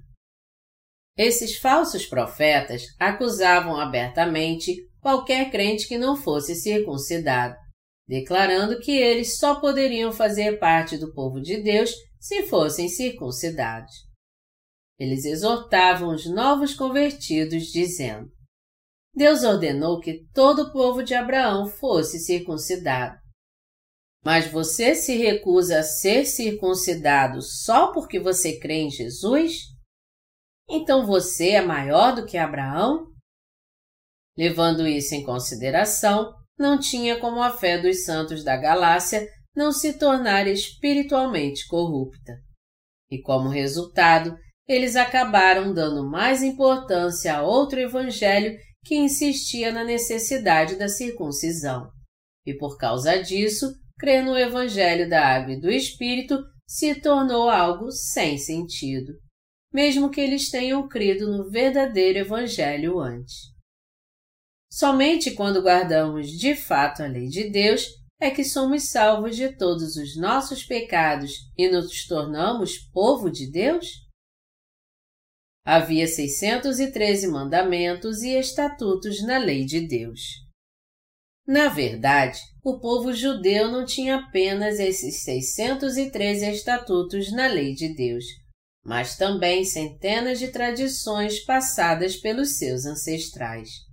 Esses 1.18 1.58
falsos 1.58 2.06
profetas 2.06 2.84
acusavam 2.98 3.76
abertamente 3.78 4.90
qualquer 5.02 5.50
crente 5.50 5.88
que 5.88 5.98
não 5.98 6.16
fosse 6.16 6.56
circuncidado, 6.56 7.56
declarando 8.08 8.80
que 8.80 8.92
eles 8.92 9.38
só 9.38 9.60
poderiam 9.60 10.12
fazer 10.12 10.60
parte 10.60 10.98
do 10.98 11.14
povo 11.14 11.42
de 11.42 11.62
Deus 11.62 11.92
se 12.20 12.44
fossem 12.44 12.88
circuncidados. 12.88 13.92
Eles 15.00 15.26
exortavam 15.26 16.14
os 16.14 16.26
novos 16.28 16.76
convertidos, 16.76 17.66
dizendo: 17.66 18.30
Deus 19.14 19.44
ordenou 19.44 20.00
que 20.00 20.26
todo 20.34 20.64
o 20.64 20.72
povo 20.72 21.04
de 21.04 21.16
Abraão 21.16 21.68
fosse 21.68 22.20
circuncidado. 22.20 23.20
Mas 24.24 24.46
você 24.52 24.94
se 24.94 25.18
recusa 25.18 25.80
a 25.80 25.84
ser 25.84 26.26
circuncidado 26.26 27.42
só 27.42 27.92
porque 27.92 28.20
você 28.20 28.60
crê 28.60 28.82
em 28.82 28.92
Jesus? 28.92 29.64
Então 30.70 31.06
você 31.08 31.50
é 31.50 31.62
maior 31.62 32.16
do 32.16 32.26
que 32.26 32.38
Abraão? 32.38 33.11
Levando 34.42 34.88
isso 34.88 35.14
em 35.14 35.24
consideração, 35.24 36.34
não 36.58 36.80
tinha 36.80 37.20
como 37.20 37.44
a 37.44 37.52
fé 37.52 37.78
dos 37.78 38.06
santos 38.06 38.44
da 38.44 38.58
Galácia 38.58 39.30
não 39.56 39.72
se 39.72 40.00
tornar 40.00 40.48
espiritualmente 40.48 41.68
corrupta. 41.68 42.40
E 43.12 43.22
como 43.22 43.50
resultado, 43.50 44.36
eles 44.68 44.96
acabaram 44.96 45.72
dando 45.72 46.10
mais 46.10 46.42
importância 46.42 47.36
a 47.36 47.44
outro 47.44 47.80
evangelho 47.80 48.58
que 48.84 48.96
insistia 48.96 49.72
na 49.72 49.84
necessidade 49.84 50.76
da 50.76 50.88
circuncisão. 50.88 51.92
E 52.44 52.52
por 52.58 52.80
causa 52.80 53.22
disso, 53.22 53.72
crer 54.00 54.26
no 54.26 54.36
evangelho 54.36 55.08
da 55.08 55.24
água 55.24 55.54
e 55.54 55.62
do 55.62 55.70
espírito 55.70 56.42
se 56.68 56.96
tornou 56.96 57.48
algo 57.48 57.92
sem 57.92 58.40
sentido, 58.40 59.14
mesmo 59.72 60.10
que 60.10 60.20
eles 60.20 60.50
tenham 60.50 60.88
crido 60.88 61.30
no 61.30 61.48
verdadeiro 61.48 62.18
evangelho 62.18 63.00
antes. 63.00 63.51
Somente 64.74 65.32
quando 65.32 65.62
guardamos 65.62 66.28
de 66.30 66.56
fato 66.56 67.04
a 67.04 67.06
lei 67.06 67.28
de 67.28 67.50
Deus 67.50 67.86
é 68.18 68.32
que 68.32 68.46
somos 68.46 68.90
salvos 68.90 69.36
de 69.36 69.54
todos 69.58 69.98
os 69.98 70.16
nossos 70.16 70.64
pecados 70.64 71.34
e 71.58 71.68
nos 71.68 72.08
tornamos 72.08 72.78
povo 72.78 73.30
de 73.30 73.52
Deus? 73.52 73.86
Havia 75.66 76.08
613 76.08 77.28
mandamentos 77.28 78.22
e 78.22 78.30
estatutos 78.30 79.22
na 79.22 79.38
lei 79.38 79.66
de 79.66 79.86
Deus. 79.86 80.22
Na 81.46 81.68
verdade, 81.68 82.40
o 82.64 82.80
povo 82.80 83.14
judeu 83.14 83.70
não 83.70 83.84
tinha 83.84 84.16
apenas 84.16 84.80
esses 84.80 85.22
613 85.24 86.50
estatutos 86.50 87.30
na 87.34 87.48
lei 87.48 87.74
de 87.74 87.94
Deus, 87.94 88.24
mas 88.86 89.18
também 89.18 89.66
centenas 89.66 90.40
de 90.40 90.48
tradições 90.48 91.44
passadas 91.44 92.16
pelos 92.16 92.58
seus 92.58 92.86
ancestrais. 92.86 93.91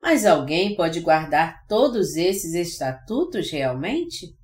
Mas 0.00 0.24
alguém 0.24 0.76
pode 0.76 1.00
guardar 1.00 1.66
todos 1.66 2.16
esses 2.16 2.54
estatutos 2.54 3.50
realmente? 3.50 4.34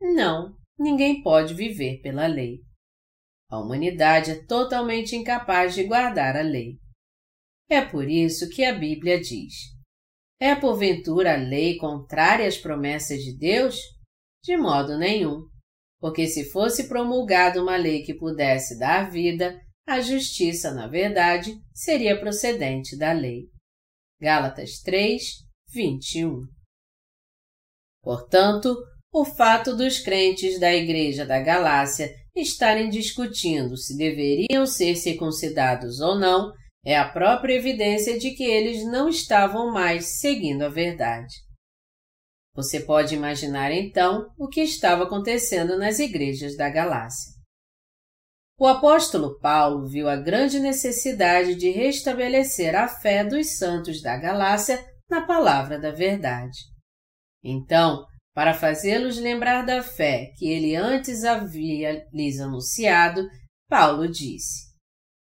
Não, 0.00 0.56
ninguém 0.78 1.22
pode 1.22 1.54
viver 1.54 2.00
pela 2.02 2.26
lei. 2.26 2.60
A 3.48 3.60
humanidade 3.60 4.30
é 4.30 4.46
totalmente 4.46 5.14
incapaz 5.14 5.74
de 5.74 5.84
guardar 5.84 6.36
a 6.36 6.42
lei. 6.42 6.78
É 7.68 7.80
por 7.80 8.08
isso 8.08 8.48
que 8.48 8.64
a 8.64 8.74
Bíblia 8.74 9.20
diz: 9.20 9.54
É 10.40 10.54
porventura 10.54 11.34
a 11.34 11.36
lei 11.36 11.76
contrária 11.76 12.46
às 12.46 12.58
promessas 12.58 13.20
de 13.22 13.36
Deus? 13.36 13.76
De 14.42 14.56
modo 14.56 14.98
nenhum. 14.98 15.46
Porque 16.00 16.26
se 16.26 16.50
fosse 16.50 16.88
promulgada 16.88 17.62
uma 17.62 17.76
lei 17.76 18.02
que 18.02 18.14
pudesse 18.14 18.78
dar 18.78 19.10
vida, 19.10 19.60
a 19.86 20.00
justiça, 20.00 20.72
na 20.72 20.88
verdade, 20.88 21.54
seria 21.72 22.18
procedente 22.18 22.96
da 22.96 23.12
lei. 23.12 23.51
Gálatas 24.22 24.78
3, 24.82 25.20
21. 25.74 26.46
Portanto, 28.00 28.72
o 29.12 29.24
fato 29.24 29.76
dos 29.76 29.98
crentes 29.98 30.60
da 30.60 30.72
Igreja 30.72 31.26
da 31.26 31.40
Galácia 31.40 32.14
estarem 32.32 32.88
discutindo 32.88 33.76
se 33.76 33.96
deveriam 33.96 34.64
ser 34.64 34.94
circuncidados 34.94 35.98
ou 35.98 36.16
não 36.16 36.52
é 36.86 36.96
a 36.96 37.08
própria 37.08 37.54
evidência 37.54 38.16
de 38.16 38.30
que 38.30 38.44
eles 38.44 38.84
não 38.84 39.08
estavam 39.08 39.72
mais 39.72 40.20
seguindo 40.20 40.62
a 40.62 40.68
verdade. 40.68 41.34
Você 42.54 42.78
pode 42.78 43.16
imaginar 43.16 43.72
então 43.72 44.32
o 44.38 44.46
que 44.46 44.60
estava 44.60 45.02
acontecendo 45.02 45.76
nas 45.76 45.98
igrejas 45.98 46.56
da 46.56 46.70
Galácia. 46.70 47.31
O 48.62 48.66
apóstolo 48.68 49.40
Paulo 49.40 49.88
viu 49.88 50.08
a 50.08 50.14
grande 50.14 50.60
necessidade 50.60 51.56
de 51.56 51.72
restabelecer 51.72 52.76
a 52.76 52.86
fé 52.86 53.24
dos 53.24 53.58
santos 53.58 54.00
da 54.00 54.16
Galácia 54.16 54.78
na 55.10 55.26
palavra 55.26 55.80
da 55.80 55.90
verdade. 55.90 56.60
Então, 57.42 58.06
para 58.32 58.54
fazê-los 58.54 59.18
lembrar 59.18 59.66
da 59.66 59.82
fé 59.82 60.32
que 60.38 60.46
ele 60.46 60.76
antes 60.76 61.24
havia 61.24 62.06
lhes 62.12 62.38
anunciado, 62.38 63.28
Paulo 63.68 64.06
disse: 64.06 64.72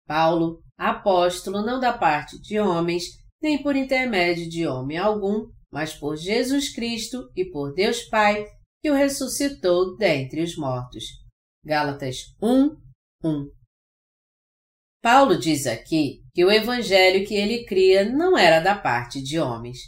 Paulo, 0.07 0.61
apóstolo 0.77 1.65
não 1.65 1.79
da 1.79 1.97
parte 1.97 2.39
de 2.39 2.59
homens, 2.59 3.05
nem 3.41 3.59
por 3.63 3.75
intermédio 3.75 4.47
de 4.47 4.67
homem 4.67 4.99
algum, 4.99 5.47
mas 5.71 5.95
por 5.95 6.15
Jesus 6.15 6.71
Cristo 6.71 7.27
e 7.35 7.43
por 7.43 7.73
Deus 7.73 8.03
Pai, 8.03 8.45
que 8.83 8.91
o 8.91 8.93
ressuscitou 8.93 9.97
dentre 9.97 10.43
os 10.43 10.55
mortos. 10.55 11.05
Gálatas 11.65 12.17
1, 12.39 12.84
1. 13.25 13.49
Paulo 15.01 15.39
diz 15.39 15.65
aqui 15.65 16.21
que 16.31 16.45
o 16.45 16.51
evangelho 16.51 17.25
que 17.25 17.33
ele 17.33 17.65
cria 17.65 18.07
não 18.07 18.38
era 18.38 18.59
da 18.59 18.77
parte 18.77 19.19
de 19.19 19.39
homens. 19.39 19.79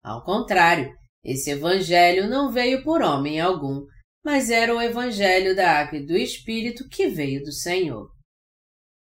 Ao 0.00 0.24
contrário, 0.24 0.94
esse 1.24 1.50
evangelho 1.50 2.28
não 2.28 2.52
veio 2.52 2.84
por 2.84 3.02
homem 3.02 3.40
algum, 3.40 3.84
mas 4.24 4.48
era 4.48 4.72
o 4.72 4.80
evangelho 4.80 5.56
da 5.56 5.72
água 5.72 5.98
e 5.98 6.06
do 6.06 6.16
Espírito 6.16 6.88
que 6.88 7.08
veio 7.08 7.42
do 7.42 7.52
Senhor. 7.52 8.08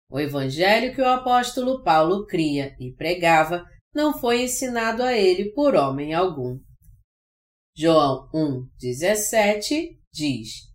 O 0.09 0.19
evangelho 0.19 0.95
que 0.95 1.01
o 1.01 1.07
apóstolo 1.07 1.83
Paulo 1.83 2.25
cria 2.25 2.75
e 2.79 2.93
pregava 2.95 3.63
não 3.93 4.17
foi 4.17 4.43
ensinado 4.43 5.03
a 5.03 5.13
ele 5.13 5.51
por 5.51 5.75
homem 5.75 6.13
algum. 6.15 6.59
João 7.75 8.27
1,17 8.33 9.99
diz: 10.11 10.66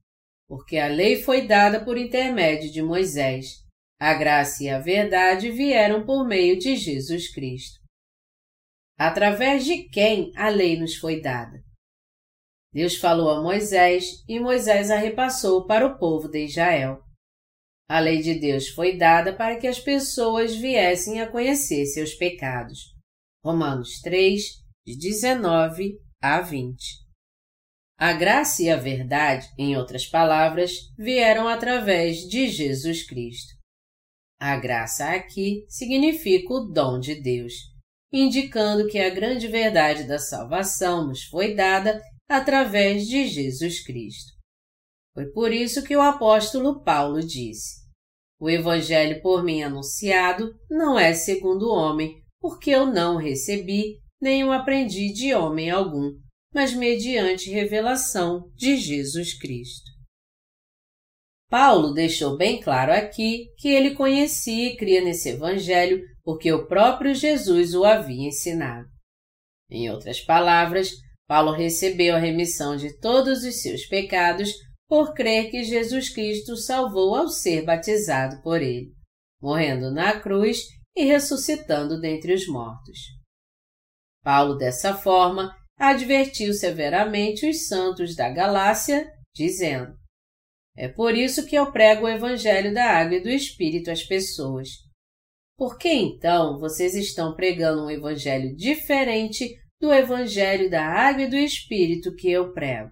porque 0.52 0.76
a 0.76 0.86
lei 0.86 1.16
foi 1.16 1.46
dada 1.46 1.82
por 1.82 1.96
intermédio 1.96 2.70
de 2.70 2.82
Moisés. 2.82 3.64
A 3.98 4.12
graça 4.12 4.62
e 4.62 4.68
a 4.68 4.78
verdade 4.78 5.50
vieram 5.50 6.04
por 6.04 6.28
meio 6.28 6.58
de 6.58 6.76
Jesus 6.76 7.32
Cristo. 7.32 7.80
Através 8.98 9.64
de 9.64 9.88
quem 9.88 10.30
a 10.36 10.50
lei 10.50 10.78
nos 10.78 10.96
foi 10.96 11.22
dada? 11.22 11.58
Deus 12.70 12.96
falou 12.96 13.30
a 13.30 13.42
Moisés 13.42 14.22
e 14.28 14.38
Moisés 14.38 14.90
a 14.90 14.98
repassou 14.98 15.66
para 15.66 15.86
o 15.86 15.98
povo 15.98 16.28
de 16.28 16.44
Israel. 16.44 17.00
A 17.88 17.98
lei 17.98 18.20
de 18.20 18.38
Deus 18.38 18.68
foi 18.68 18.98
dada 18.98 19.34
para 19.34 19.58
que 19.58 19.66
as 19.66 19.80
pessoas 19.80 20.54
viessem 20.54 21.22
a 21.22 21.32
conhecer 21.32 21.86
seus 21.86 22.12
pecados. 22.12 22.94
Romanos 23.42 24.02
3, 24.02 24.42
de 24.86 24.98
19 24.98 25.98
a 26.20 26.42
20. 26.42 27.01
A 28.02 28.12
graça 28.12 28.64
e 28.64 28.68
a 28.68 28.76
verdade, 28.76 29.48
em 29.56 29.76
outras 29.76 30.04
palavras, 30.04 30.72
vieram 30.98 31.46
através 31.46 32.28
de 32.28 32.48
Jesus 32.48 33.06
Cristo. 33.06 33.54
A 34.40 34.56
graça 34.56 35.10
aqui 35.10 35.64
significa 35.68 36.52
o 36.52 36.66
dom 36.66 36.98
de 36.98 37.14
Deus, 37.22 37.52
indicando 38.12 38.88
que 38.88 38.98
a 38.98 39.08
grande 39.08 39.46
verdade 39.46 40.02
da 40.02 40.18
salvação 40.18 41.06
nos 41.06 41.22
foi 41.26 41.54
dada 41.54 42.02
através 42.28 43.06
de 43.06 43.24
Jesus 43.28 43.84
Cristo. 43.84 44.32
Foi 45.14 45.30
por 45.30 45.52
isso 45.52 45.84
que 45.84 45.96
o 45.96 46.00
apóstolo 46.00 46.82
Paulo 46.82 47.20
disse: 47.20 47.82
O 48.40 48.50
evangelho 48.50 49.22
por 49.22 49.44
mim 49.44 49.62
anunciado 49.62 50.52
não 50.68 50.98
é 50.98 51.14
segundo 51.14 51.68
o 51.68 51.72
homem, 51.72 52.20
porque 52.40 52.72
eu 52.72 52.84
não 52.84 53.14
o 53.14 53.18
recebi, 53.18 54.00
nem 54.20 54.42
o 54.42 54.50
aprendi 54.50 55.12
de 55.12 55.32
homem 55.32 55.70
algum, 55.70 56.20
mas 56.52 56.74
mediante 56.74 57.50
revelação 57.50 58.50
de 58.54 58.76
Jesus 58.76 59.38
Cristo. 59.38 59.90
Paulo 61.48 61.92
deixou 61.92 62.36
bem 62.36 62.60
claro 62.60 62.92
aqui 62.92 63.52
que 63.58 63.68
ele 63.68 63.94
conhecia 63.94 64.68
e 64.68 64.76
cria 64.76 65.02
nesse 65.02 65.30
Evangelho 65.30 66.02
porque 66.24 66.52
o 66.52 66.66
próprio 66.66 67.14
Jesus 67.14 67.74
o 67.74 67.84
havia 67.84 68.28
ensinado. 68.28 68.88
Em 69.70 69.90
outras 69.90 70.20
palavras, 70.20 70.90
Paulo 71.26 71.52
recebeu 71.52 72.14
a 72.14 72.18
remissão 72.18 72.76
de 72.76 72.98
todos 72.98 73.44
os 73.44 73.62
seus 73.62 73.86
pecados 73.86 74.52
por 74.88 75.14
crer 75.14 75.50
que 75.50 75.64
Jesus 75.64 76.10
Cristo 76.10 76.56
salvou 76.56 77.14
ao 77.14 77.28
ser 77.28 77.64
batizado 77.64 78.42
por 78.42 78.60
ele, 78.60 78.92
morrendo 79.40 79.90
na 79.90 80.20
cruz 80.20 80.58
e 80.94 81.04
ressuscitando 81.04 82.00
dentre 82.00 82.34
os 82.34 82.46
mortos. 82.46 82.98
Paulo, 84.22 84.56
dessa 84.56 84.94
forma, 84.94 85.56
advertiu 85.78 86.52
severamente 86.52 87.48
os 87.48 87.66
santos 87.66 88.14
da 88.14 88.28
Galácia, 88.30 89.10
dizendo: 89.34 89.94
É 90.76 90.88
por 90.88 91.14
isso 91.14 91.46
que 91.46 91.56
eu 91.56 91.72
prego 91.72 92.06
o 92.06 92.08
Evangelho 92.08 92.72
da 92.72 92.84
Água 92.84 93.16
e 93.16 93.22
do 93.22 93.28
Espírito 93.28 93.90
às 93.90 94.02
pessoas. 94.04 94.68
por 95.56 95.78
que 95.78 95.88
então 95.88 96.58
vocês 96.58 96.94
estão 96.94 97.36
pregando 97.36 97.84
um 97.84 97.90
evangelho 97.90 98.56
diferente 98.56 99.54
do 99.80 99.92
evangelho 99.92 100.68
da 100.70 100.84
água 100.84 101.22
e 101.22 101.28
do 101.28 101.36
espírito 101.36 102.14
que 102.14 102.30
eu 102.30 102.52
prego? 102.52 102.90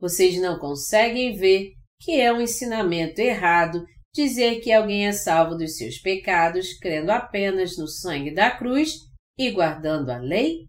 Vocês 0.00 0.40
não 0.40 0.58
conseguem 0.58 1.36
ver 1.36 1.72
que 2.00 2.20
é 2.20 2.32
um 2.32 2.40
ensinamento 2.40 3.20
errado 3.20 3.84
dizer 4.14 4.60
que 4.60 4.72
alguém 4.72 5.06
é 5.06 5.12
salvo 5.12 5.56
dos 5.56 5.76
seus 5.76 5.98
pecados 5.98 6.78
crendo 6.78 7.10
apenas 7.10 7.76
no 7.76 7.88
sangue 7.88 8.32
da 8.32 8.50
cruz 8.50 8.92
e 9.38 9.50
guardando 9.50 10.10
a 10.10 10.18
lei? 10.18 10.66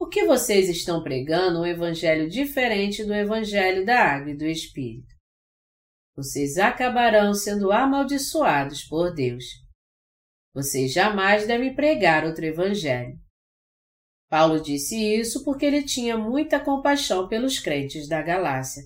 Por 0.00 0.08
que 0.08 0.24
vocês 0.24 0.70
estão 0.70 1.02
pregando 1.02 1.60
um 1.60 1.66
evangelho 1.66 2.26
diferente 2.26 3.04
do 3.04 3.12
evangelho 3.12 3.84
da 3.84 4.00
água 4.00 4.30
e 4.30 4.36
do 4.36 4.46
Espírito? 4.46 5.14
Vocês 6.16 6.56
acabarão 6.56 7.34
sendo 7.34 7.70
amaldiçoados 7.70 8.82
por 8.84 9.12
Deus. 9.12 9.44
Vocês 10.54 10.90
jamais 10.90 11.46
devem 11.46 11.74
pregar 11.74 12.24
outro 12.24 12.46
evangelho. 12.46 13.14
Paulo 14.30 14.58
disse 14.62 14.96
isso 14.96 15.44
porque 15.44 15.66
ele 15.66 15.84
tinha 15.84 16.16
muita 16.16 16.58
compaixão 16.58 17.28
pelos 17.28 17.58
crentes 17.58 18.08
da 18.08 18.22
Galácia, 18.22 18.82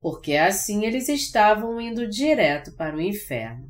porque 0.00 0.36
assim 0.36 0.86
eles 0.86 1.10
estavam 1.10 1.78
indo 1.78 2.08
direto 2.08 2.74
para 2.76 2.96
o 2.96 3.00
inferno. 3.00 3.68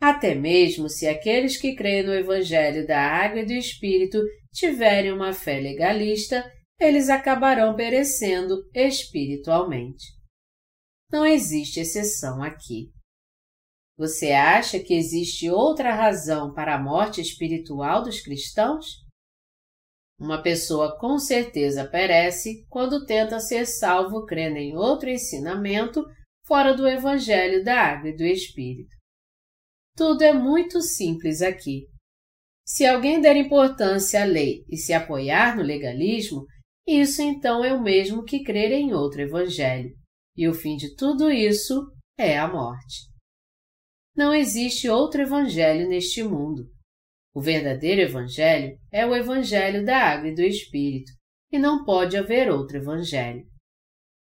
Até 0.00 0.34
mesmo 0.34 0.88
se 0.88 1.06
aqueles 1.06 1.56
que 1.56 1.74
creem 1.74 2.04
no 2.04 2.14
Evangelho 2.14 2.86
da 2.86 3.00
Água 3.00 3.40
e 3.40 3.46
do 3.46 3.52
Espírito 3.52 4.18
tiverem 4.58 5.12
uma 5.12 5.32
fé 5.32 5.60
legalista, 5.60 6.44
eles 6.80 7.08
acabarão 7.08 7.74
perecendo 7.76 8.68
espiritualmente. 8.74 10.06
Não 11.10 11.24
existe 11.24 11.80
exceção 11.80 12.42
aqui. 12.42 12.92
Você 13.96 14.32
acha 14.32 14.78
que 14.78 14.94
existe 14.94 15.50
outra 15.50 15.94
razão 15.94 16.52
para 16.52 16.74
a 16.74 16.82
morte 16.82 17.20
espiritual 17.20 18.02
dos 18.02 18.20
cristãos? 18.20 19.04
Uma 20.20 20.42
pessoa 20.42 20.98
com 20.98 21.18
certeza 21.18 21.88
perece 21.88 22.66
quando 22.68 23.06
tenta 23.06 23.40
ser 23.40 23.66
salvo 23.66 24.24
crendo 24.26 24.58
em 24.58 24.76
outro 24.76 25.08
ensinamento 25.08 26.04
fora 26.44 26.74
do 26.74 26.88
Evangelho 26.88 27.64
da 27.64 27.80
Água 27.80 28.10
e 28.10 28.16
do 28.16 28.24
Espírito. 28.24 28.96
Tudo 29.96 30.22
é 30.22 30.32
muito 30.32 30.80
simples 30.80 31.42
aqui. 31.42 31.86
Se 32.68 32.84
alguém 32.84 33.18
der 33.18 33.34
importância 33.34 34.20
à 34.20 34.24
lei 34.26 34.62
e 34.68 34.76
se 34.76 34.92
apoiar 34.92 35.56
no 35.56 35.62
legalismo, 35.62 36.44
isso 36.86 37.22
então 37.22 37.64
é 37.64 37.72
o 37.72 37.82
mesmo 37.82 38.22
que 38.22 38.44
crer 38.44 38.70
em 38.72 38.92
outro 38.92 39.22
evangelho, 39.22 39.90
e 40.36 40.46
o 40.46 40.52
fim 40.52 40.76
de 40.76 40.94
tudo 40.94 41.32
isso 41.32 41.90
é 42.18 42.38
a 42.38 42.46
morte. 42.46 43.08
Não 44.14 44.34
existe 44.34 44.86
outro 44.86 45.22
evangelho 45.22 45.88
neste 45.88 46.22
mundo. 46.22 46.68
O 47.34 47.40
verdadeiro 47.40 48.02
evangelho 48.02 48.76
é 48.92 49.06
o 49.06 49.16
evangelho 49.16 49.82
da 49.82 49.96
água 49.96 50.28
e 50.28 50.34
do 50.34 50.42
espírito, 50.42 51.10
e 51.50 51.58
não 51.58 51.86
pode 51.86 52.18
haver 52.18 52.50
outro 52.50 52.76
evangelho. 52.76 53.46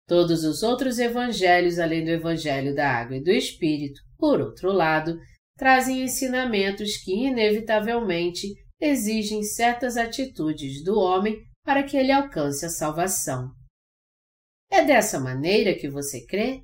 Todos 0.08 0.42
os 0.42 0.62
outros 0.62 0.98
evangelhos 0.98 1.78
além 1.78 2.02
do 2.02 2.10
evangelho 2.10 2.74
da 2.74 2.88
água 2.88 3.18
e 3.18 3.22
do 3.22 3.30
espírito, 3.30 4.00
por 4.16 4.40
outro 4.40 4.72
lado, 4.72 5.18
trazem 5.56 6.02
ensinamentos 6.02 6.96
que, 6.98 7.26
inevitavelmente, 7.26 8.48
exigem 8.80 9.42
certas 9.42 9.96
atitudes 9.96 10.82
do 10.82 10.98
homem 10.98 11.38
para 11.64 11.82
que 11.82 11.96
ele 11.96 12.10
alcance 12.10 12.66
a 12.66 12.68
salvação. 12.68 13.50
É 14.70 14.84
dessa 14.84 15.20
maneira 15.20 15.74
que 15.74 15.88
você 15.88 16.24
crê? 16.26 16.62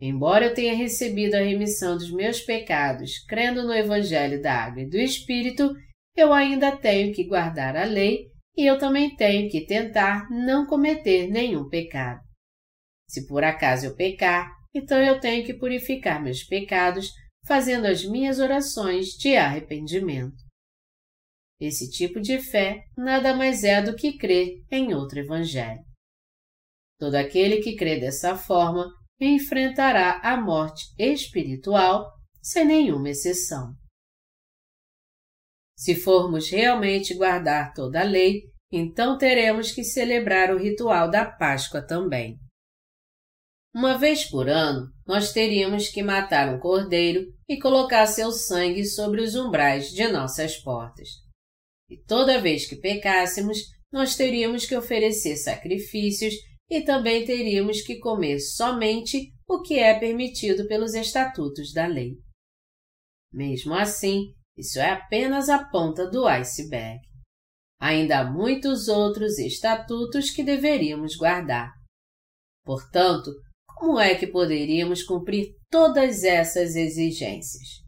Embora 0.00 0.46
eu 0.46 0.54
tenha 0.54 0.74
recebido 0.74 1.34
a 1.34 1.42
remissão 1.42 1.96
dos 1.96 2.10
meus 2.10 2.40
pecados 2.40 3.24
crendo 3.26 3.62
no 3.62 3.72
Evangelho 3.72 4.40
da 4.40 4.64
Água 4.64 4.82
e 4.82 4.88
do 4.88 4.96
Espírito, 4.96 5.72
eu 6.16 6.32
ainda 6.32 6.76
tenho 6.76 7.14
que 7.14 7.24
guardar 7.24 7.76
a 7.76 7.84
lei 7.84 8.30
e 8.56 8.66
eu 8.66 8.78
também 8.78 9.14
tenho 9.14 9.50
que 9.50 9.64
tentar 9.66 10.28
não 10.30 10.66
cometer 10.66 11.28
nenhum 11.28 11.68
pecado. 11.68 12.20
Se 13.08 13.26
por 13.26 13.44
acaso 13.44 13.86
eu 13.86 13.94
pecar, 13.94 14.50
então 14.74 15.00
eu 15.00 15.20
tenho 15.20 15.44
que 15.44 15.54
purificar 15.54 16.22
meus 16.22 16.42
pecados 16.44 17.10
fazendo 17.50 17.86
as 17.86 18.04
minhas 18.04 18.38
orações 18.38 19.06
de 19.18 19.34
arrependimento. 19.34 20.36
Esse 21.60 21.90
tipo 21.90 22.20
de 22.20 22.38
fé 22.38 22.84
nada 22.96 23.34
mais 23.34 23.64
é 23.64 23.82
do 23.82 23.96
que 23.96 24.16
crer 24.16 24.62
em 24.70 24.94
outro 24.94 25.18
evangelho. 25.18 25.82
Todo 26.96 27.16
aquele 27.16 27.60
que 27.60 27.74
crê 27.74 27.98
dessa 27.98 28.36
forma 28.36 28.88
enfrentará 29.20 30.20
a 30.22 30.40
morte 30.40 30.94
espiritual 30.96 32.12
sem 32.40 32.64
nenhuma 32.64 33.10
exceção. 33.10 33.74
Se 35.76 35.96
formos 35.96 36.48
realmente 36.52 37.14
guardar 37.14 37.72
toda 37.74 38.02
a 38.02 38.04
lei, 38.04 38.44
então 38.70 39.18
teremos 39.18 39.72
que 39.72 39.82
celebrar 39.82 40.54
o 40.54 40.56
ritual 40.56 41.10
da 41.10 41.24
Páscoa 41.24 41.84
também. 41.84 42.38
Uma 43.72 43.96
vez 43.96 44.24
por 44.24 44.48
ano, 44.48 44.92
nós 45.06 45.32
teríamos 45.32 45.88
que 45.88 46.02
matar 46.02 46.52
um 46.52 46.58
cordeiro 46.58 47.32
e 47.48 47.58
colocar 47.58 48.06
seu 48.06 48.32
sangue 48.32 48.84
sobre 48.84 49.22
os 49.22 49.36
umbrais 49.36 49.90
de 49.90 50.08
nossas 50.08 50.56
portas. 50.56 51.08
E 51.88 51.96
toda 51.96 52.40
vez 52.40 52.66
que 52.66 52.76
pecássemos, 52.76 53.58
nós 53.92 54.16
teríamos 54.16 54.66
que 54.66 54.76
oferecer 54.76 55.36
sacrifícios 55.36 56.34
e 56.68 56.80
também 56.82 57.24
teríamos 57.24 57.82
que 57.82 57.98
comer 57.98 58.40
somente 58.40 59.32
o 59.48 59.62
que 59.62 59.78
é 59.78 59.98
permitido 59.98 60.66
pelos 60.66 60.94
estatutos 60.94 61.72
da 61.72 61.86
lei. 61.86 62.16
Mesmo 63.32 63.74
assim, 63.74 64.34
isso 64.56 64.78
é 64.78 64.90
apenas 64.90 65.48
a 65.48 65.64
ponta 65.64 66.08
do 66.08 66.26
iceberg. 66.26 67.00
Ainda 67.80 68.20
há 68.20 68.24
muitos 68.30 68.88
outros 68.88 69.38
estatutos 69.38 70.30
que 70.30 70.42
deveríamos 70.42 71.16
guardar. 71.16 71.72
Portanto, 72.64 73.30
como 73.80 73.98
é 73.98 74.14
que 74.14 74.26
poderíamos 74.26 75.02
cumprir 75.02 75.54
todas 75.70 76.22
essas 76.22 76.76
exigências? 76.76 77.82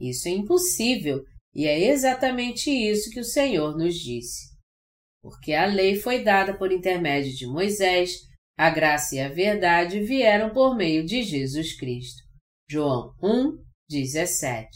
Isso 0.00 0.26
é 0.26 0.30
impossível 0.30 1.22
e 1.54 1.66
é 1.66 1.90
exatamente 1.90 2.70
isso 2.70 3.10
que 3.10 3.20
o 3.20 3.24
Senhor 3.24 3.76
nos 3.76 3.94
disse. 3.94 4.56
Porque 5.22 5.52
a 5.52 5.66
lei 5.66 5.96
foi 5.96 6.24
dada 6.24 6.56
por 6.56 6.72
intermédio 6.72 7.30
de 7.36 7.46
Moisés, 7.46 8.20
a 8.56 8.70
graça 8.70 9.16
e 9.16 9.20
a 9.20 9.28
verdade 9.28 10.00
vieram 10.00 10.50
por 10.50 10.74
meio 10.74 11.04
de 11.04 11.22
Jesus 11.22 11.76
Cristo. 11.76 12.22
João 12.66 13.14
1, 13.22 13.62
17. 13.90 14.66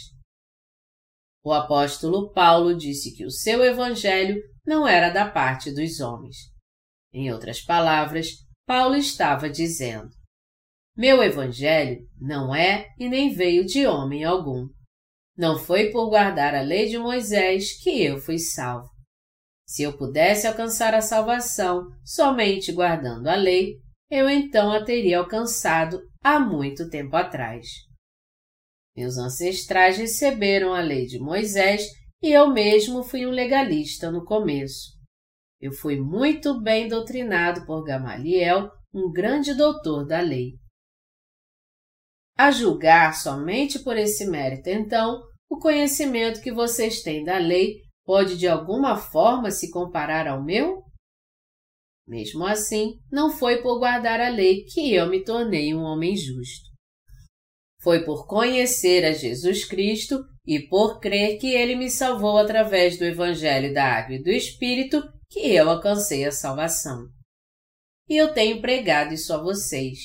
O 1.42 1.50
apóstolo 1.50 2.30
Paulo 2.34 2.76
disse 2.76 3.16
que 3.16 3.24
o 3.24 3.30
seu 3.30 3.64
evangelho 3.64 4.38
não 4.66 4.86
era 4.86 5.08
da 5.08 5.30
parte 5.30 5.72
dos 5.72 5.98
homens. 5.98 6.36
Em 7.10 7.32
outras 7.32 7.62
palavras, 7.62 8.32
Paulo 8.66 8.96
estava 8.96 9.48
dizendo: 9.48 10.10
meu 10.96 11.22
evangelho 11.22 11.98
não 12.18 12.54
é 12.54 12.88
e 12.98 13.08
nem 13.08 13.34
veio 13.34 13.66
de 13.66 13.86
homem 13.86 14.24
algum. 14.24 14.66
Não 15.36 15.58
foi 15.58 15.90
por 15.90 16.08
guardar 16.08 16.54
a 16.54 16.62
lei 16.62 16.88
de 16.88 16.96
Moisés 16.96 17.82
que 17.82 18.02
eu 18.02 18.18
fui 18.18 18.38
salvo. 18.38 18.88
Se 19.66 19.82
eu 19.82 19.96
pudesse 19.96 20.46
alcançar 20.46 20.94
a 20.94 21.02
salvação 21.02 21.88
somente 22.04 22.72
guardando 22.72 23.26
a 23.26 23.34
lei, 23.34 23.74
eu 24.10 24.30
então 24.30 24.72
a 24.72 24.84
teria 24.84 25.18
alcançado 25.18 26.00
há 26.22 26.38
muito 26.38 26.88
tempo 26.88 27.14
atrás. 27.16 27.66
Meus 28.96 29.18
ancestrais 29.18 29.98
receberam 29.98 30.72
a 30.72 30.80
lei 30.80 31.04
de 31.04 31.18
Moisés 31.18 31.84
e 32.22 32.32
eu 32.32 32.50
mesmo 32.50 33.02
fui 33.02 33.26
um 33.26 33.30
legalista 33.30 34.10
no 34.10 34.24
começo. 34.24 34.96
Eu 35.60 35.72
fui 35.72 36.00
muito 36.00 36.60
bem 36.62 36.88
doutrinado 36.88 37.66
por 37.66 37.84
Gamaliel, 37.84 38.70
um 38.94 39.12
grande 39.12 39.52
doutor 39.52 40.06
da 40.06 40.20
lei. 40.20 40.54
A 42.36 42.50
julgar 42.50 43.14
somente 43.14 43.78
por 43.78 43.96
esse 43.96 44.26
mérito, 44.26 44.68
então, 44.68 45.22
o 45.48 45.58
conhecimento 45.58 46.42
que 46.42 46.52
vocês 46.52 47.02
têm 47.02 47.24
da 47.24 47.38
lei 47.38 47.80
pode 48.04 48.36
de 48.36 48.46
alguma 48.46 48.96
forma 48.96 49.50
se 49.50 49.70
comparar 49.70 50.28
ao 50.28 50.44
meu? 50.44 50.82
Mesmo 52.06 52.46
assim, 52.46 53.00
não 53.10 53.30
foi 53.30 53.62
por 53.62 53.78
guardar 53.78 54.20
a 54.20 54.28
lei 54.28 54.64
que 54.64 54.94
eu 54.94 55.08
me 55.08 55.24
tornei 55.24 55.74
um 55.74 55.80
homem 55.80 56.14
justo. 56.14 56.66
Foi 57.80 58.04
por 58.04 58.26
conhecer 58.26 59.04
a 59.04 59.12
Jesus 59.12 59.64
Cristo 59.64 60.22
e 60.46 60.60
por 60.68 61.00
crer 61.00 61.38
que 61.38 61.48
ele 61.48 61.74
me 61.74 61.90
salvou 61.90 62.38
através 62.38 62.98
do 62.98 63.04
Evangelho 63.04 63.72
da 63.72 63.84
Água 63.84 64.16
e 64.16 64.22
do 64.22 64.30
Espírito 64.30 65.02
que 65.30 65.54
eu 65.54 65.68
alcancei 65.68 66.24
a 66.24 66.30
salvação. 66.30 67.08
E 68.08 68.16
eu 68.16 68.32
tenho 68.32 68.60
pregado 68.60 69.14
isso 69.14 69.32
a 69.32 69.42
vocês. 69.42 69.98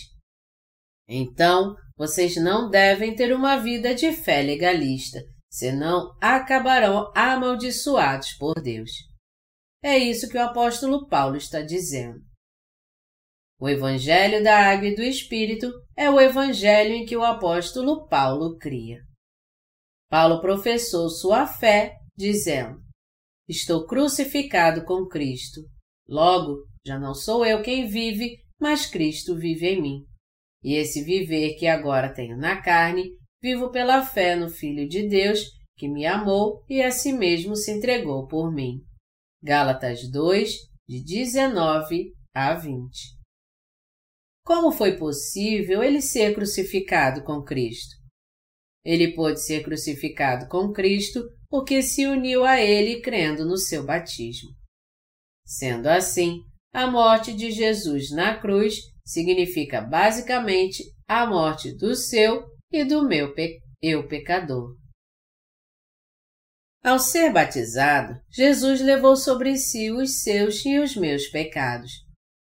Então, 1.08 1.76
vocês 2.02 2.36
não 2.36 2.68
devem 2.68 3.16
ter 3.16 3.32
uma 3.32 3.58
vida 3.58 3.94
de 3.94 4.12
fé 4.12 4.42
legalista, 4.42 5.20
senão 5.52 6.12
acabarão 6.20 7.12
amaldiçoados 7.16 8.34
por 8.40 8.60
Deus. 8.60 8.90
É 9.84 10.00
isso 10.00 10.28
que 10.28 10.36
o 10.36 10.42
apóstolo 10.42 11.08
Paulo 11.08 11.38
está 11.38 11.62
dizendo. 11.62 12.20
O 13.60 13.70
Evangelho 13.70 14.44
da 14.44 14.72
Água 14.72 14.88
e 14.88 14.96
do 14.96 15.04
Espírito 15.04 15.72
é 15.96 16.10
o 16.10 16.20
Evangelho 16.20 16.96
em 16.96 17.06
que 17.06 17.16
o 17.16 17.24
apóstolo 17.24 18.08
Paulo 18.08 18.58
cria. 18.58 18.98
Paulo 20.10 20.42
professou 20.42 21.08
sua 21.08 21.46
fé, 21.46 21.94
dizendo: 22.18 22.80
Estou 23.48 23.86
crucificado 23.86 24.84
com 24.86 25.06
Cristo. 25.06 25.62
Logo, 26.10 26.66
já 26.84 26.98
não 26.98 27.14
sou 27.14 27.46
eu 27.46 27.62
quem 27.62 27.88
vive, 27.88 28.40
mas 28.60 28.88
Cristo 28.88 29.38
vive 29.38 29.68
em 29.68 29.80
mim. 29.80 30.11
E 30.63 30.76
esse 30.76 31.04
viver 31.04 31.56
que 31.56 31.67
agora 31.67 32.13
tenho 32.13 32.38
na 32.38 32.62
carne, 32.62 33.12
vivo 33.41 33.71
pela 33.71 34.06
fé 34.06 34.36
no 34.36 34.50
Filho 34.50 34.88
de 34.88 35.08
Deus, 35.08 35.39
que 35.76 35.88
me 35.88 36.06
amou 36.06 36.63
e 36.69 36.82
a 36.82 36.91
si 36.91 37.12
mesmo 37.12 37.56
se 37.56 37.71
entregou 37.71 38.28
por 38.28 38.54
mim. 38.54 38.84
Gálatas 39.41 40.10
2, 40.12 40.52
de 40.88 41.04
19 41.04 42.13
a 42.34 42.54
20. 42.54 43.21
Como 44.43 44.71
foi 44.71 44.97
possível 44.97 45.84
ele 45.84 46.02
ser 46.02 46.36
crucificado 46.36 47.24
com 47.24 47.41
Cristo? 47.41 47.95
Ele 48.84 49.13
pôde 49.13 49.41
ser 49.41 49.63
crucificado 49.63 50.47
com 50.47 50.71
Cristo 50.71 51.24
porque 51.50 51.82
se 51.82 52.06
uniu 52.06 52.43
a 52.43 52.60
ele 52.60 53.02
crendo 53.02 53.45
no 53.45 53.58
seu 53.58 53.86
batismo. 53.86 54.50
Sendo 55.45 55.88
assim, 55.88 56.39
a 56.74 56.89
morte 56.89 57.34
de 57.34 57.52
Jesus 57.52 58.12
na 58.12 58.39
cruz 58.39 58.91
significa 59.06 59.82
basicamente 59.82 60.84
a 61.08 61.26
morte 61.26 61.76
do 61.76 61.96
seu 61.96 62.44
e 62.72 62.84
do 62.84 63.08
meu 63.08 63.34
pe 63.34 63.60
eu 63.82 64.08
pecador. 64.08 64.76
Ao 66.84 66.98
ser 66.98 67.32
batizado, 67.32 68.20
Jesus 68.30 68.82
levou 68.82 69.16
sobre 69.16 69.56
si 69.58 69.92
os 69.92 70.22
seus 70.22 70.66
e 70.66 70.80
os 70.80 70.96
meus 70.96 71.28
pecados. 71.28 71.92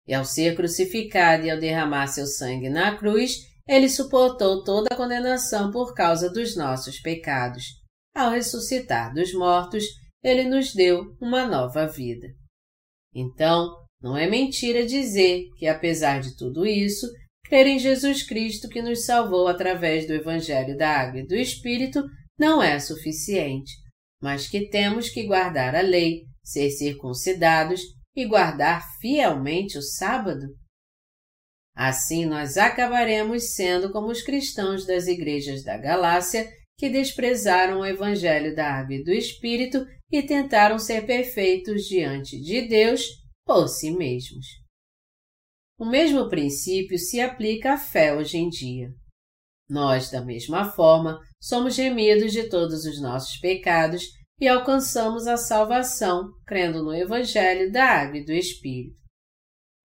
E 0.07 0.15
ao 0.15 0.25
ser 0.25 0.55
crucificado 0.57 1.45
e 1.45 1.51
ao 1.51 1.59
derramar 1.59 2.07
seu 2.09 2.27
sangue 2.27 2.69
na 2.69 2.97
cruz, 2.97 3.37
ele 3.67 3.89
suportou 3.89 4.65
toda 4.65 4.89
a 4.91 4.97
condenação 4.97 5.71
por 5.71 5.95
causa 5.95 6.31
dos 6.31 6.57
nossos 6.57 7.01
pecados. 7.01 7.65
Ao 8.15 8.31
ressuscitar 8.31 9.13
dos 9.15 9.33
mortos, 9.33 9.85
ele 10.23 10.45
nos 10.45 10.75
deu 10.75 11.15
uma 11.21 11.47
nova 11.47 11.87
vida. 11.87 12.27
Então, 13.15 13.71
não 14.01 14.17
é 14.17 14.29
mentira 14.29 14.87
dizer 14.87 15.45
que, 15.57 15.67
apesar 15.67 16.21
de 16.21 16.37
tudo 16.37 16.65
isso, 16.65 17.07
crer 17.45 17.67
em 17.67 17.79
Jesus 17.79 18.23
Cristo 18.23 18.69
que 18.69 18.81
nos 18.81 19.05
salvou 19.05 19.49
através 19.49 20.07
do 20.07 20.13
Evangelho 20.13 20.77
da 20.77 20.89
Água 20.89 21.21
e 21.21 21.27
do 21.27 21.35
Espírito 21.35 22.05
não 22.39 22.63
é 22.63 22.79
suficiente, 22.79 23.73
mas 24.23 24.49
que 24.49 24.69
temos 24.69 25.09
que 25.09 25.27
guardar 25.27 25.75
a 25.75 25.81
lei, 25.81 26.23
ser 26.45 26.71
circuncidados 26.71 27.81
e 28.15 28.25
guardar 28.25 28.85
fielmente 29.01 29.77
o 29.77 29.83
sábado? 29.83 30.47
Assim, 31.75 32.25
nós 32.25 32.57
acabaremos 32.57 33.55
sendo 33.55 33.91
como 33.91 34.09
os 34.09 34.23
cristãos 34.23 34.87
das 34.87 35.07
igrejas 35.07 35.65
da 35.65 35.77
Galácia 35.77 36.49
que 36.77 36.89
desprezaram 36.89 37.81
o 37.81 37.87
Evangelho 37.87 38.55
da 38.55 38.73
Água 38.73 38.95
e 38.95 39.03
do 39.03 39.13
Espírito 39.13 39.85
e 40.11 40.23
tentaram 40.23 40.79
ser 40.79 41.05
perfeitos 41.05 41.83
diante 41.83 42.41
de 42.41 42.63
Deus 42.63 43.03
por 43.49 43.67
si 43.67 43.91
mesmos. 43.91 44.47
O 45.79 45.87
mesmo 45.87 46.29
princípio 46.29 46.99
se 46.99 47.19
aplica 47.19 47.73
à 47.73 47.79
fé 47.79 48.15
hoje 48.15 48.37
em 48.37 48.51
dia. 48.51 48.91
Nós, 49.67 50.11
da 50.11 50.23
mesma 50.23 50.71
forma, 50.71 51.19
somos 51.41 51.75
remidos 51.79 52.31
de 52.31 52.51
todos 52.51 52.85
os 52.85 53.01
nossos 53.01 53.39
pecados 53.39 54.05
e 54.39 54.47
alcançamos 54.47 55.27
a 55.27 55.39
salvação 55.39 56.29
crendo 56.47 56.85
no 56.85 56.95
Evangelho 56.95 57.73
da 57.73 57.85
Água 57.85 58.19
e 58.19 58.25
do 58.25 58.33
Espírito. 58.33 58.99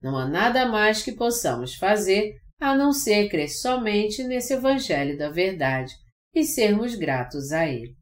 Não 0.01 0.17
há 0.17 0.27
nada 0.27 0.65
mais 0.65 1.01
que 1.01 1.13
possamos 1.13 1.75
fazer 1.75 2.35
a 2.59 2.75
não 2.75 2.91
ser 2.91 3.29
crer 3.29 3.47
somente 3.47 4.25
nesse 4.25 4.55
Evangelho 4.55 5.17
da 5.17 5.29
Verdade 5.29 5.93
e 6.35 6.43
sermos 6.43 6.95
gratos 6.95 7.53
a 7.53 7.65
Ele. 7.65 7.95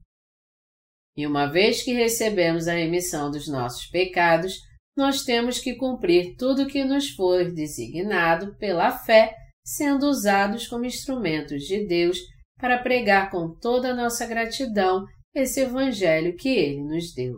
E 1.15 1.27
uma 1.27 1.45
vez 1.45 1.83
que 1.83 1.93
recebemos 1.93 2.67
a 2.67 2.73
remissão 2.73 3.29
dos 3.29 3.47
nossos 3.47 3.85
pecados, 3.87 4.70
nós 4.95 5.23
temos 5.23 5.59
que 5.59 5.75
cumprir 5.75 6.35
tudo 6.37 6.63
o 6.63 6.67
que 6.67 6.83
nos 6.83 7.09
for 7.09 7.51
designado 7.51 8.55
pela 8.57 8.91
fé, 8.91 9.35
sendo 9.63 10.07
usados 10.07 10.67
como 10.67 10.85
instrumentos 10.85 11.63
de 11.63 11.85
Deus 11.85 12.17
para 12.57 12.81
pregar 12.81 13.31
com 13.31 13.55
toda 13.55 13.91
a 13.91 13.95
nossa 13.95 14.25
gratidão 14.25 15.05
esse 15.33 15.61
Evangelho 15.61 16.35
que 16.35 16.49
Ele 16.49 16.83
nos 16.83 17.13
deu. 17.13 17.37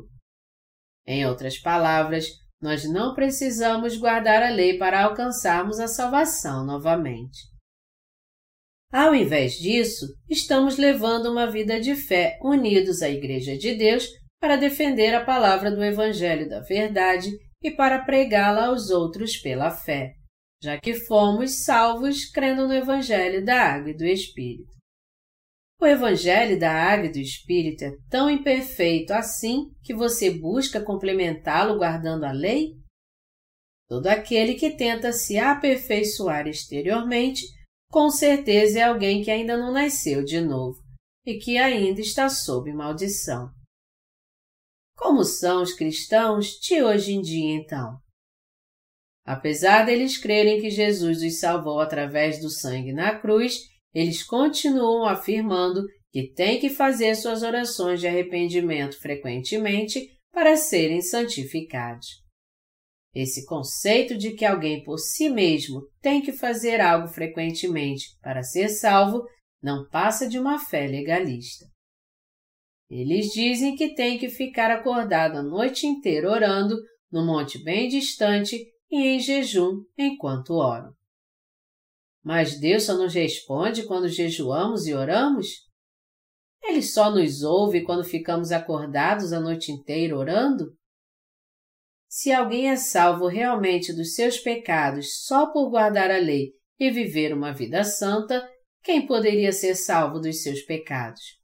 Em 1.06 1.26
outras 1.26 1.60
palavras, 1.60 2.28
nós 2.62 2.90
não 2.90 3.14
precisamos 3.14 3.98
guardar 3.98 4.42
a 4.42 4.50
lei 4.50 4.78
para 4.78 5.04
alcançarmos 5.04 5.80
a 5.80 5.88
salvação 5.88 6.66
novamente. 6.66 7.40
Ao 8.92 9.14
invés 9.14 9.54
disso, 9.54 10.06
estamos 10.30 10.78
levando 10.78 11.32
uma 11.32 11.50
vida 11.50 11.80
de 11.80 11.96
fé 11.96 12.38
unidos 12.42 13.02
à 13.02 13.10
Igreja 13.10 13.58
de 13.58 13.76
Deus 13.76 14.08
para 14.44 14.58
defender 14.58 15.16
a 15.16 15.24
palavra 15.24 15.72
do 15.72 15.82
Evangelho 15.82 16.50
da 16.50 16.60
Verdade 16.60 17.32
e 17.64 17.72
para 17.72 18.04
pregá-la 18.04 18.66
aos 18.66 18.90
outros 18.90 19.38
pela 19.38 19.72
fé, 19.72 20.16
já 20.62 20.78
que 20.78 20.96
fomos 20.96 21.64
salvos 21.64 22.26
crendo 22.26 22.68
no 22.68 22.74
Evangelho 22.74 23.46
da 23.46 23.58
Água 23.62 23.92
e 23.92 23.96
do 23.96 24.04
Espírito. 24.04 24.68
O 25.80 25.86
Evangelho 25.86 26.60
da 26.60 26.74
Água 26.74 27.06
e 27.06 27.12
do 27.14 27.20
Espírito 27.20 27.86
é 27.86 27.92
tão 28.10 28.30
imperfeito 28.30 29.14
assim 29.14 29.72
que 29.82 29.94
você 29.94 30.30
busca 30.30 30.84
complementá-lo 30.84 31.78
guardando 31.78 32.26
a 32.26 32.34
lei? 32.34 32.74
Todo 33.88 34.08
aquele 34.08 34.56
que 34.56 34.76
tenta 34.76 35.14
se 35.14 35.38
aperfeiçoar 35.38 36.50
exteriormente, 36.50 37.46
com 37.90 38.10
certeza 38.10 38.80
é 38.80 38.84
alguém 38.84 39.24
que 39.24 39.32
ainda 39.32 39.56
não 39.56 39.72
nasceu 39.72 40.22
de 40.22 40.42
novo 40.42 40.82
e 41.26 41.36
que 41.36 41.58
ainda 41.58 42.02
está 42.02 42.28
sob 42.28 42.74
maldição. 42.74 43.50
Como 45.04 45.26
são 45.26 45.62
os 45.62 45.74
cristãos 45.74 46.58
de 46.62 46.82
hoje 46.82 47.12
em 47.12 47.22
dia, 47.22 47.56
então? 47.56 47.98
Apesar 49.26 49.86
deles 49.86 50.18
crerem 50.18 50.62
que 50.62 50.70
Jesus 50.70 51.22
os 51.22 51.40
salvou 51.42 51.82
através 51.82 52.40
do 52.40 52.50
sangue 52.50 52.94
na 52.94 53.20
cruz, 53.20 53.60
eles 53.94 54.24
continuam 54.24 55.06
afirmando 55.06 55.84
que 56.10 56.32
têm 56.32 56.58
que 56.58 56.70
fazer 56.70 57.16
suas 57.16 57.44
orações 57.44 58.00
de 58.00 58.08
arrependimento 58.08 58.98
frequentemente 58.98 60.08
para 60.32 60.56
serem 60.56 61.02
santificados. 61.02 62.08
Esse 63.14 63.46
conceito 63.46 64.18
de 64.18 64.32
que 64.32 64.46
alguém 64.46 64.86
por 64.86 64.98
si 65.00 65.28
mesmo 65.28 65.82
tem 66.02 66.22
que 66.22 66.32
fazer 66.32 66.80
algo 66.80 67.10
frequentemente 67.10 68.06
para 68.22 68.42
ser 68.42 68.70
salvo 68.70 69.22
não 69.62 69.86
passa 69.90 70.30
de 70.30 70.40
uma 70.40 70.58
fé 70.60 70.88
legalista. 70.88 71.73
Eles 72.96 73.32
dizem 73.32 73.76
que 73.76 73.96
tem 73.96 74.20
que 74.20 74.30
ficar 74.30 74.70
acordado 74.70 75.40
a 75.40 75.42
noite 75.42 75.88
inteira 75.88 76.30
orando, 76.30 76.78
no 77.12 77.26
monte 77.26 77.58
bem 77.58 77.90
distante 77.90 78.56
e 78.92 79.08
em 79.08 79.20
jejum 79.20 79.84
enquanto 79.98 80.54
oram. 80.54 80.94
Mas 82.24 82.60
Deus 82.60 82.84
só 82.84 82.96
nos 82.96 83.16
responde 83.16 83.88
quando 83.88 84.08
jejuamos 84.08 84.86
e 84.86 84.94
oramos? 84.94 85.48
Ele 86.62 86.84
só 86.84 87.10
nos 87.10 87.42
ouve 87.42 87.82
quando 87.82 88.04
ficamos 88.04 88.52
acordados 88.52 89.34
a 89.34 89.40
noite 89.40 89.72
inteira 89.72 90.16
orando? 90.16 90.78
Se 92.08 92.32
alguém 92.32 92.70
é 92.70 92.76
salvo 92.76 93.26
realmente 93.26 93.92
dos 93.92 94.14
seus 94.14 94.38
pecados 94.38 95.26
só 95.26 95.52
por 95.52 95.68
guardar 95.72 96.12
a 96.12 96.20
lei 96.20 96.52
e 96.80 96.92
viver 96.92 97.34
uma 97.34 97.52
vida 97.52 97.84
santa, 97.84 98.48
quem 98.84 99.08
poderia 99.08 99.52
ser 99.52 99.74
salvo 99.74 100.20
dos 100.20 100.44
seus 100.44 100.62
pecados? 100.62 101.43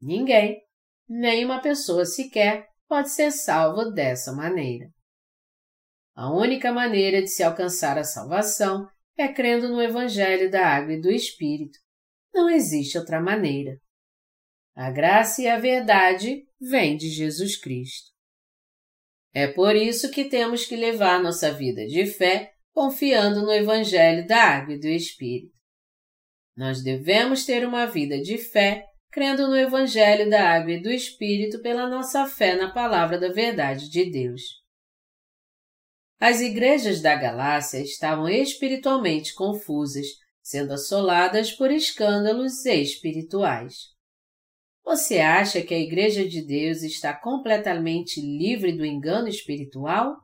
Ninguém, 0.00 0.60
nem 1.08 1.44
uma 1.44 1.60
pessoa 1.60 2.04
sequer, 2.04 2.66
pode 2.88 3.10
ser 3.10 3.30
salvo 3.30 3.90
dessa 3.90 4.32
maneira. 4.32 4.88
A 6.14 6.32
única 6.32 6.72
maneira 6.72 7.22
de 7.22 7.28
se 7.28 7.42
alcançar 7.42 7.98
a 7.98 8.04
salvação 8.04 8.88
é 9.16 9.28
crendo 9.28 9.68
no 9.68 9.80
Evangelho 9.80 10.50
da 10.50 10.66
Água 10.66 10.94
e 10.94 11.00
do 11.00 11.10
Espírito. 11.10 11.78
Não 12.32 12.48
existe 12.48 12.98
outra 12.98 13.20
maneira. 13.20 13.78
A 14.74 14.90
graça 14.90 15.42
e 15.42 15.48
a 15.48 15.58
verdade 15.58 16.46
vêm 16.60 16.96
de 16.96 17.08
Jesus 17.08 17.56
Cristo. 17.56 18.10
É 19.32 19.46
por 19.46 19.76
isso 19.76 20.10
que 20.10 20.24
temos 20.24 20.64
que 20.66 20.76
levar 20.76 21.22
nossa 21.22 21.52
vida 21.52 21.86
de 21.86 22.06
fé 22.06 22.52
confiando 22.72 23.42
no 23.42 23.52
Evangelho 23.52 24.26
da 24.26 24.42
Água 24.42 24.74
e 24.74 24.78
do 24.78 24.88
Espírito. 24.88 25.54
Nós 26.56 26.82
devemos 26.82 27.44
ter 27.44 27.66
uma 27.66 27.86
vida 27.86 28.20
de 28.20 28.38
fé 28.38 28.89
crendo 29.10 29.48
no 29.48 29.56
Evangelho 29.56 30.30
da 30.30 30.50
Água 30.50 30.72
e 30.72 30.82
do 30.82 30.90
Espírito 30.90 31.60
pela 31.60 31.88
nossa 31.88 32.26
fé 32.26 32.54
na 32.54 32.72
Palavra 32.72 33.18
da 33.18 33.28
Verdade 33.32 33.90
de 33.90 34.10
Deus. 34.10 34.60
As 36.20 36.40
igrejas 36.40 37.00
da 37.00 37.16
Galácia 37.16 37.78
estavam 37.78 38.28
espiritualmente 38.28 39.34
confusas, 39.34 40.06
sendo 40.42 40.74
assoladas 40.74 41.50
por 41.50 41.70
escândalos 41.70 42.64
espirituais. 42.66 43.74
Você 44.84 45.18
acha 45.18 45.62
que 45.62 45.74
a 45.74 45.78
Igreja 45.78 46.28
de 46.28 46.44
Deus 46.44 46.82
está 46.82 47.14
completamente 47.14 48.20
livre 48.20 48.72
do 48.72 48.84
engano 48.84 49.28
espiritual? 49.28 50.16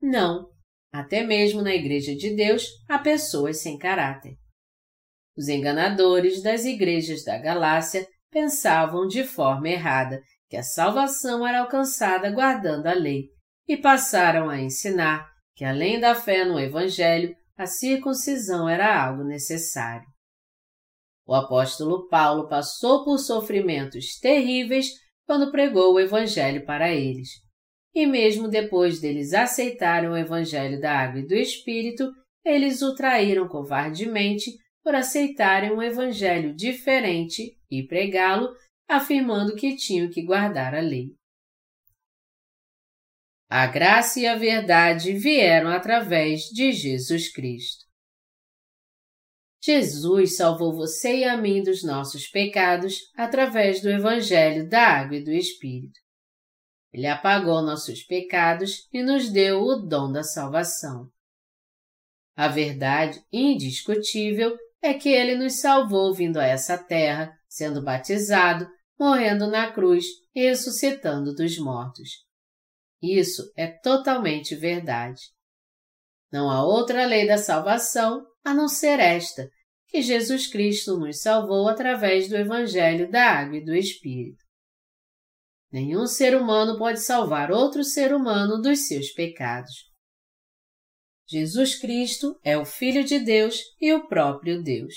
Não, 0.00 0.50
Até 0.92 1.22
mesmo 1.22 1.62
na 1.62 1.74
Igreja 1.74 2.14
de 2.14 2.34
Deus 2.36 2.66
há 2.86 2.98
pessoas 2.98 3.62
sem 3.62 3.78
caráter. 3.78 4.36
Os 5.36 5.48
enganadores 5.48 6.42
das 6.42 6.64
igrejas 6.64 7.24
da 7.24 7.38
Galácia 7.38 8.06
pensavam 8.30 9.06
de 9.06 9.24
forma 9.24 9.68
errada 9.68 10.20
que 10.48 10.56
a 10.56 10.62
salvação 10.62 11.46
era 11.46 11.60
alcançada 11.60 12.30
guardando 12.30 12.86
a 12.86 12.92
lei 12.92 13.28
e 13.66 13.76
passaram 13.76 14.50
a 14.50 14.60
ensinar 14.60 15.26
que, 15.54 15.64
além 15.64 15.98
da 15.98 16.14
fé 16.14 16.44
no 16.44 16.58
Evangelho, 16.58 17.34
a 17.56 17.66
circuncisão 17.66 18.68
era 18.68 19.02
algo 19.02 19.24
necessário. 19.24 20.06
O 21.26 21.34
apóstolo 21.34 22.08
Paulo 22.08 22.48
passou 22.48 23.04
por 23.04 23.18
sofrimentos 23.18 24.18
terríveis 24.18 24.88
quando 25.24 25.50
pregou 25.50 25.94
o 25.94 26.00
Evangelho 26.00 26.64
para 26.66 26.92
eles. 26.92 27.28
E 27.94 28.06
mesmo 28.06 28.48
depois 28.48 29.00
deles 29.00 29.32
aceitarem 29.32 30.10
o 30.10 30.16
Evangelho 30.16 30.80
da 30.80 30.98
Água 30.98 31.20
e 31.20 31.26
do 31.26 31.34
Espírito, 31.34 32.10
eles 32.44 32.82
o 32.82 32.94
traíram 32.94 33.46
covardemente 33.46 34.50
por 34.82 34.94
aceitarem 34.94 35.72
um 35.72 35.82
Evangelho 35.82 36.54
diferente 36.54 37.56
e 37.70 37.86
pregá-lo, 37.86 38.48
afirmando 38.88 39.54
que 39.54 39.76
tinham 39.76 40.10
que 40.10 40.22
guardar 40.22 40.74
a 40.74 40.80
lei. 40.80 41.14
A 43.48 43.66
graça 43.66 44.18
e 44.18 44.26
a 44.26 44.34
verdade 44.34 45.12
vieram 45.12 45.70
através 45.70 46.44
de 46.44 46.72
Jesus 46.72 47.30
Cristo. 47.30 47.84
Jesus 49.64 50.36
salvou 50.36 50.74
você 50.74 51.18
e 51.18 51.24
a 51.24 51.36
mim 51.36 51.62
dos 51.62 51.84
nossos 51.84 52.26
pecados 52.26 53.12
através 53.14 53.80
do 53.80 53.88
Evangelho 53.88 54.68
da 54.68 54.80
Água 54.80 55.18
e 55.18 55.22
do 55.22 55.30
Espírito. 55.30 56.00
Ele 56.92 57.06
apagou 57.06 57.62
nossos 57.62 58.02
pecados 58.02 58.88
e 58.92 59.02
nos 59.02 59.30
deu 59.30 59.62
o 59.62 59.76
dom 59.76 60.10
da 60.10 60.24
salvação. 60.24 61.08
A 62.34 62.48
verdade 62.48 63.22
indiscutível 63.32 64.56
é 64.82 64.92
que 64.92 65.08
ele 65.08 65.36
nos 65.36 65.60
salvou 65.60 66.12
vindo 66.12 66.38
a 66.38 66.44
essa 66.44 66.76
terra, 66.76 67.32
sendo 67.48 67.82
batizado, 67.82 68.68
morrendo 68.98 69.46
na 69.46 69.72
cruz 69.72 70.04
e 70.34 70.42
ressuscitando 70.42 71.34
dos 71.34 71.56
mortos. 71.58 72.10
Isso 73.00 73.52
é 73.56 73.66
totalmente 73.66 74.54
verdade. 74.56 75.20
Não 76.32 76.50
há 76.50 76.64
outra 76.64 77.06
lei 77.06 77.26
da 77.26 77.38
salvação 77.38 78.26
a 78.44 78.52
não 78.52 78.68
ser 78.68 78.98
esta, 78.98 79.48
que 79.88 80.02
Jesus 80.02 80.46
Cristo 80.46 80.98
nos 80.98 81.20
salvou 81.20 81.68
através 81.68 82.28
do 82.28 82.36
Evangelho 82.36 83.10
da 83.10 83.38
Água 83.38 83.58
e 83.58 83.64
do 83.64 83.74
Espírito. 83.74 84.42
Nenhum 85.70 86.06
ser 86.06 86.36
humano 86.36 86.78
pode 86.78 87.00
salvar 87.00 87.50
outro 87.50 87.84
ser 87.84 88.14
humano 88.14 88.60
dos 88.60 88.86
seus 88.86 89.10
pecados. 89.10 89.91
Jesus 91.32 91.74
Cristo 91.76 92.38
é 92.44 92.58
o 92.58 92.64
Filho 92.64 93.02
de 93.04 93.18
Deus 93.18 93.60
e 93.80 93.92
o 93.92 94.06
próprio 94.06 94.62
Deus. 94.62 94.94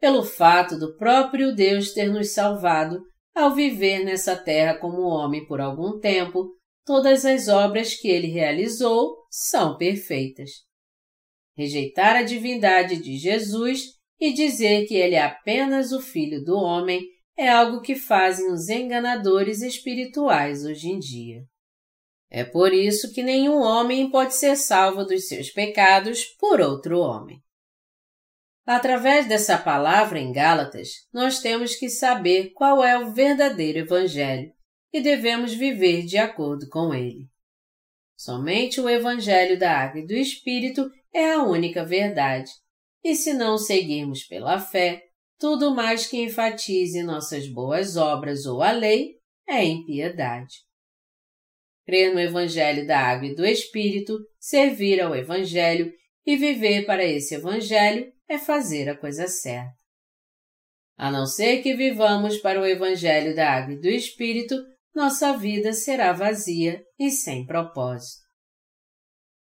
Pelo 0.00 0.22
fato 0.22 0.78
do 0.78 0.96
próprio 0.96 1.54
Deus 1.54 1.92
ter 1.92 2.10
nos 2.10 2.32
salvado, 2.32 3.00
ao 3.34 3.54
viver 3.54 4.04
nessa 4.04 4.36
terra 4.36 4.78
como 4.78 5.02
homem 5.02 5.44
por 5.46 5.60
algum 5.60 5.98
tempo, 5.98 6.50
todas 6.84 7.24
as 7.24 7.48
obras 7.48 7.94
que 7.94 8.08
ele 8.08 8.28
realizou 8.28 9.16
são 9.30 9.76
perfeitas 9.76 10.50
rejeitar 11.56 12.16
a 12.16 12.22
divindade 12.22 12.96
de 12.96 13.16
Jesus 13.16 13.94
e 14.20 14.32
dizer 14.32 14.86
que 14.86 14.94
ele 14.94 15.14
é 15.14 15.22
apenas 15.22 15.92
o 15.92 16.00
filho 16.00 16.42
do 16.42 16.56
homem 16.56 17.00
é 17.36 17.48
algo 17.48 17.80
que 17.80 17.94
fazem 17.94 18.50
os 18.52 18.68
enganadores 18.68 19.60
espirituais 19.60 20.64
hoje 20.64 20.88
em 20.88 20.98
dia. 20.98 21.42
É 22.36 22.42
por 22.42 22.74
isso 22.74 23.12
que 23.12 23.22
nenhum 23.22 23.60
homem 23.60 24.10
pode 24.10 24.34
ser 24.34 24.56
salvo 24.56 25.04
dos 25.04 25.28
seus 25.28 25.50
pecados 25.50 26.24
por 26.24 26.60
outro 26.60 26.98
homem. 26.98 27.40
Através 28.66 29.28
dessa 29.28 29.56
palavra 29.56 30.18
em 30.18 30.32
Gálatas, 30.32 30.88
nós 31.12 31.38
temos 31.38 31.76
que 31.76 31.88
saber 31.88 32.50
qual 32.50 32.82
é 32.82 32.98
o 32.98 33.12
verdadeiro 33.12 33.78
Evangelho 33.78 34.52
e 34.92 35.00
devemos 35.00 35.54
viver 35.54 36.06
de 36.06 36.18
acordo 36.18 36.68
com 36.68 36.92
ele. 36.92 37.28
Somente 38.16 38.80
o 38.80 38.90
Evangelho 38.90 39.56
da 39.56 39.70
Água 39.70 40.00
e 40.00 40.06
do 40.06 40.14
Espírito 40.14 40.90
é 41.12 41.34
a 41.34 41.44
única 41.44 41.84
verdade. 41.84 42.50
E 43.04 43.14
se 43.14 43.32
não 43.32 43.56
seguirmos 43.56 44.24
pela 44.24 44.58
fé, 44.58 45.04
tudo 45.38 45.72
mais 45.72 46.08
que 46.08 46.20
enfatize 46.20 47.00
nossas 47.04 47.46
boas 47.46 47.96
obras 47.96 48.44
ou 48.44 48.60
a 48.60 48.72
lei 48.72 49.20
é 49.46 49.62
impiedade. 49.62 50.64
Crer 51.86 52.12
no 52.12 52.20
Evangelho 52.20 52.86
da 52.86 52.98
Água 52.98 53.28
e 53.28 53.34
do 53.34 53.44
Espírito, 53.44 54.18
servir 54.38 55.00
ao 55.00 55.14
Evangelho 55.14 55.92
e 56.26 56.36
viver 56.36 56.86
para 56.86 57.04
esse 57.04 57.34
Evangelho 57.34 58.10
é 58.28 58.38
fazer 58.38 58.88
a 58.88 58.96
coisa 58.96 59.28
certa. 59.28 59.72
A 60.96 61.10
não 61.10 61.26
ser 61.26 61.62
que 61.62 61.74
vivamos 61.74 62.38
para 62.38 62.60
o 62.60 62.66
Evangelho 62.66 63.34
da 63.34 63.50
Água 63.50 63.74
e 63.74 63.80
do 63.80 63.88
Espírito, 63.88 64.54
nossa 64.94 65.36
vida 65.36 65.72
será 65.72 66.12
vazia 66.12 66.82
e 66.98 67.10
sem 67.10 67.44
propósito. 67.44 68.24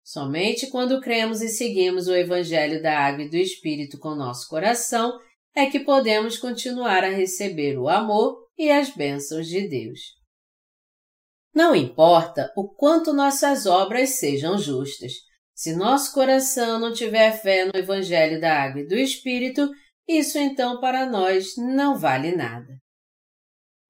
Somente 0.02 0.66
quando 0.68 1.00
cremos 1.00 1.40
e 1.42 1.48
seguimos 1.48 2.09
o 2.09 2.14
Evangelho 2.14 2.83
da 2.83 2.98
Água 2.98 3.24
e 3.24 3.28
do 3.28 3.37
Espírito 3.37 3.98
com 3.98 4.14
nosso 4.14 4.48
coração 4.48 5.18
é 5.55 5.66
que 5.66 5.81
podemos 5.81 6.38
continuar 6.38 7.05
a 7.05 7.11
receber 7.11 7.78
o 7.78 7.88
amor 7.88 8.48
e 8.59 8.70
as 8.70 8.90
bênçãos 8.90 9.46
de 9.46 9.68
Deus. 9.68 10.00
Não 11.54 11.76
importa 11.76 12.50
o 12.56 12.68
quanto 12.68 13.12
nossas 13.12 13.66
obras 13.66 14.18
sejam 14.18 14.56
justas, 14.56 15.12
se 15.54 15.76
nosso 15.76 16.12
coração 16.14 16.80
não 16.80 16.92
tiver 16.92 17.30
fé 17.40 17.66
no 17.66 17.78
Evangelho 17.78 18.40
da 18.40 18.62
Água 18.62 18.80
e 18.80 18.86
do 18.88 18.96
Espírito, 18.96 19.70
isso 20.08 20.38
então 20.38 20.80
para 20.80 21.06
nós 21.06 21.56
não 21.56 21.96
vale 21.96 22.34
nada. 22.34 22.78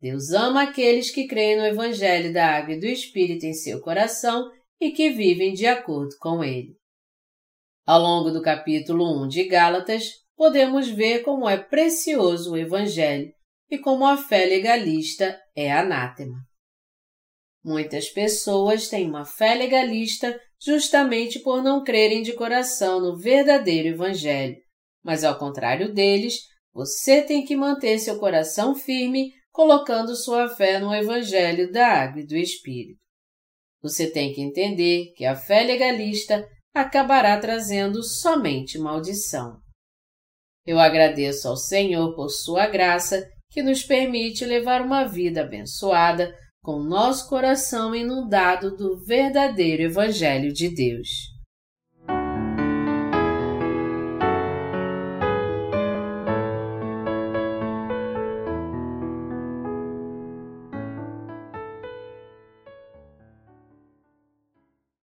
Deus 0.01 0.33
ama 0.33 0.65
aqueles 0.65 1.11
que 1.11 1.29
creem 1.29 1.57
no 1.57 1.65
Evangelho 1.65 2.33
da 2.33 2.57
Água 2.57 2.75
e 2.75 2.81
do 2.81 2.87
Espírito 2.87 3.47
em 3.47 3.55
seu 3.55 3.81
coração 3.81 4.51
e 4.81 4.91
que 4.91 5.11
vivem 5.11 5.55
de 5.55 5.65
acordo 5.65 6.17
com 6.19 6.43
ele. 6.43 6.77
Ao 7.87 8.01
longo 8.01 8.31
do 8.31 8.43
capítulo 8.43 9.25
1 9.25 9.29
de 9.29 9.45
Gálatas, 9.45 10.11
podemos 10.37 10.89
ver 10.89 11.21
como 11.23 11.49
é 11.49 11.57
precioso 11.57 12.53
o 12.53 12.57
Evangelho 12.57 13.33
e 13.71 13.79
como 13.79 14.05
a 14.05 14.17
fé 14.17 14.45
legalista 14.45 15.41
é 15.55 15.73
anátema. 15.73 16.37
Muitas 17.65 18.09
pessoas 18.09 18.89
têm 18.89 19.09
uma 19.09 19.25
fé 19.25 19.55
legalista 19.55 20.39
justamente 20.61 21.39
por 21.41 21.63
não 21.63 21.85
crerem 21.85 22.23
de 22.23 22.33
coração 22.33 23.01
no 23.01 23.17
verdadeiro 23.17 23.89
Evangelho, 23.89 24.57
mas 25.03 25.23
ao 25.23 25.39
contrário 25.39 25.93
deles, 25.93 26.41
você 26.73 27.23
tem 27.23 27.45
que 27.45 27.55
manter 27.55 27.99
seu 27.99 28.19
coração 28.19 28.75
firme 28.75 29.33
colocando 29.53 30.17
sua 30.17 30.49
fé 30.49 30.79
no 30.79 30.95
Evangelho 30.95 31.71
da 31.71 31.87
Água 31.87 32.23
e 32.23 32.27
do 32.27 32.37
Espírito. 32.37 32.99
Você 33.83 34.11
tem 34.11 34.33
que 34.33 34.41
entender 34.41 35.13
que 35.17 35.25
a 35.25 35.37
fé 35.37 35.63
legalista 35.63 36.49
acabará 36.75 37.39
trazendo 37.39 38.03
somente 38.03 38.79
maldição. 38.79 39.61
Eu 40.65 40.79
agradeço 40.79 41.49
ao 41.49 41.57
Senhor 41.57 42.15
por 42.15 42.29
sua 42.31 42.67
graça 42.67 43.29
que 43.51 43.63
nos 43.63 43.83
permite 43.83 44.45
levar 44.45 44.81
uma 44.81 45.05
vida 45.05 45.43
abençoada 45.43 46.35
com 46.63 46.81
nosso 46.81 47.29
coração 47.29 47.93
inundado 47.93 48.77
do 48.77 48.97
verdadeiro 48.97 49.83
Evangelho 49.83 50.53
de 50.53 50.69
Deus. 50.69 51.32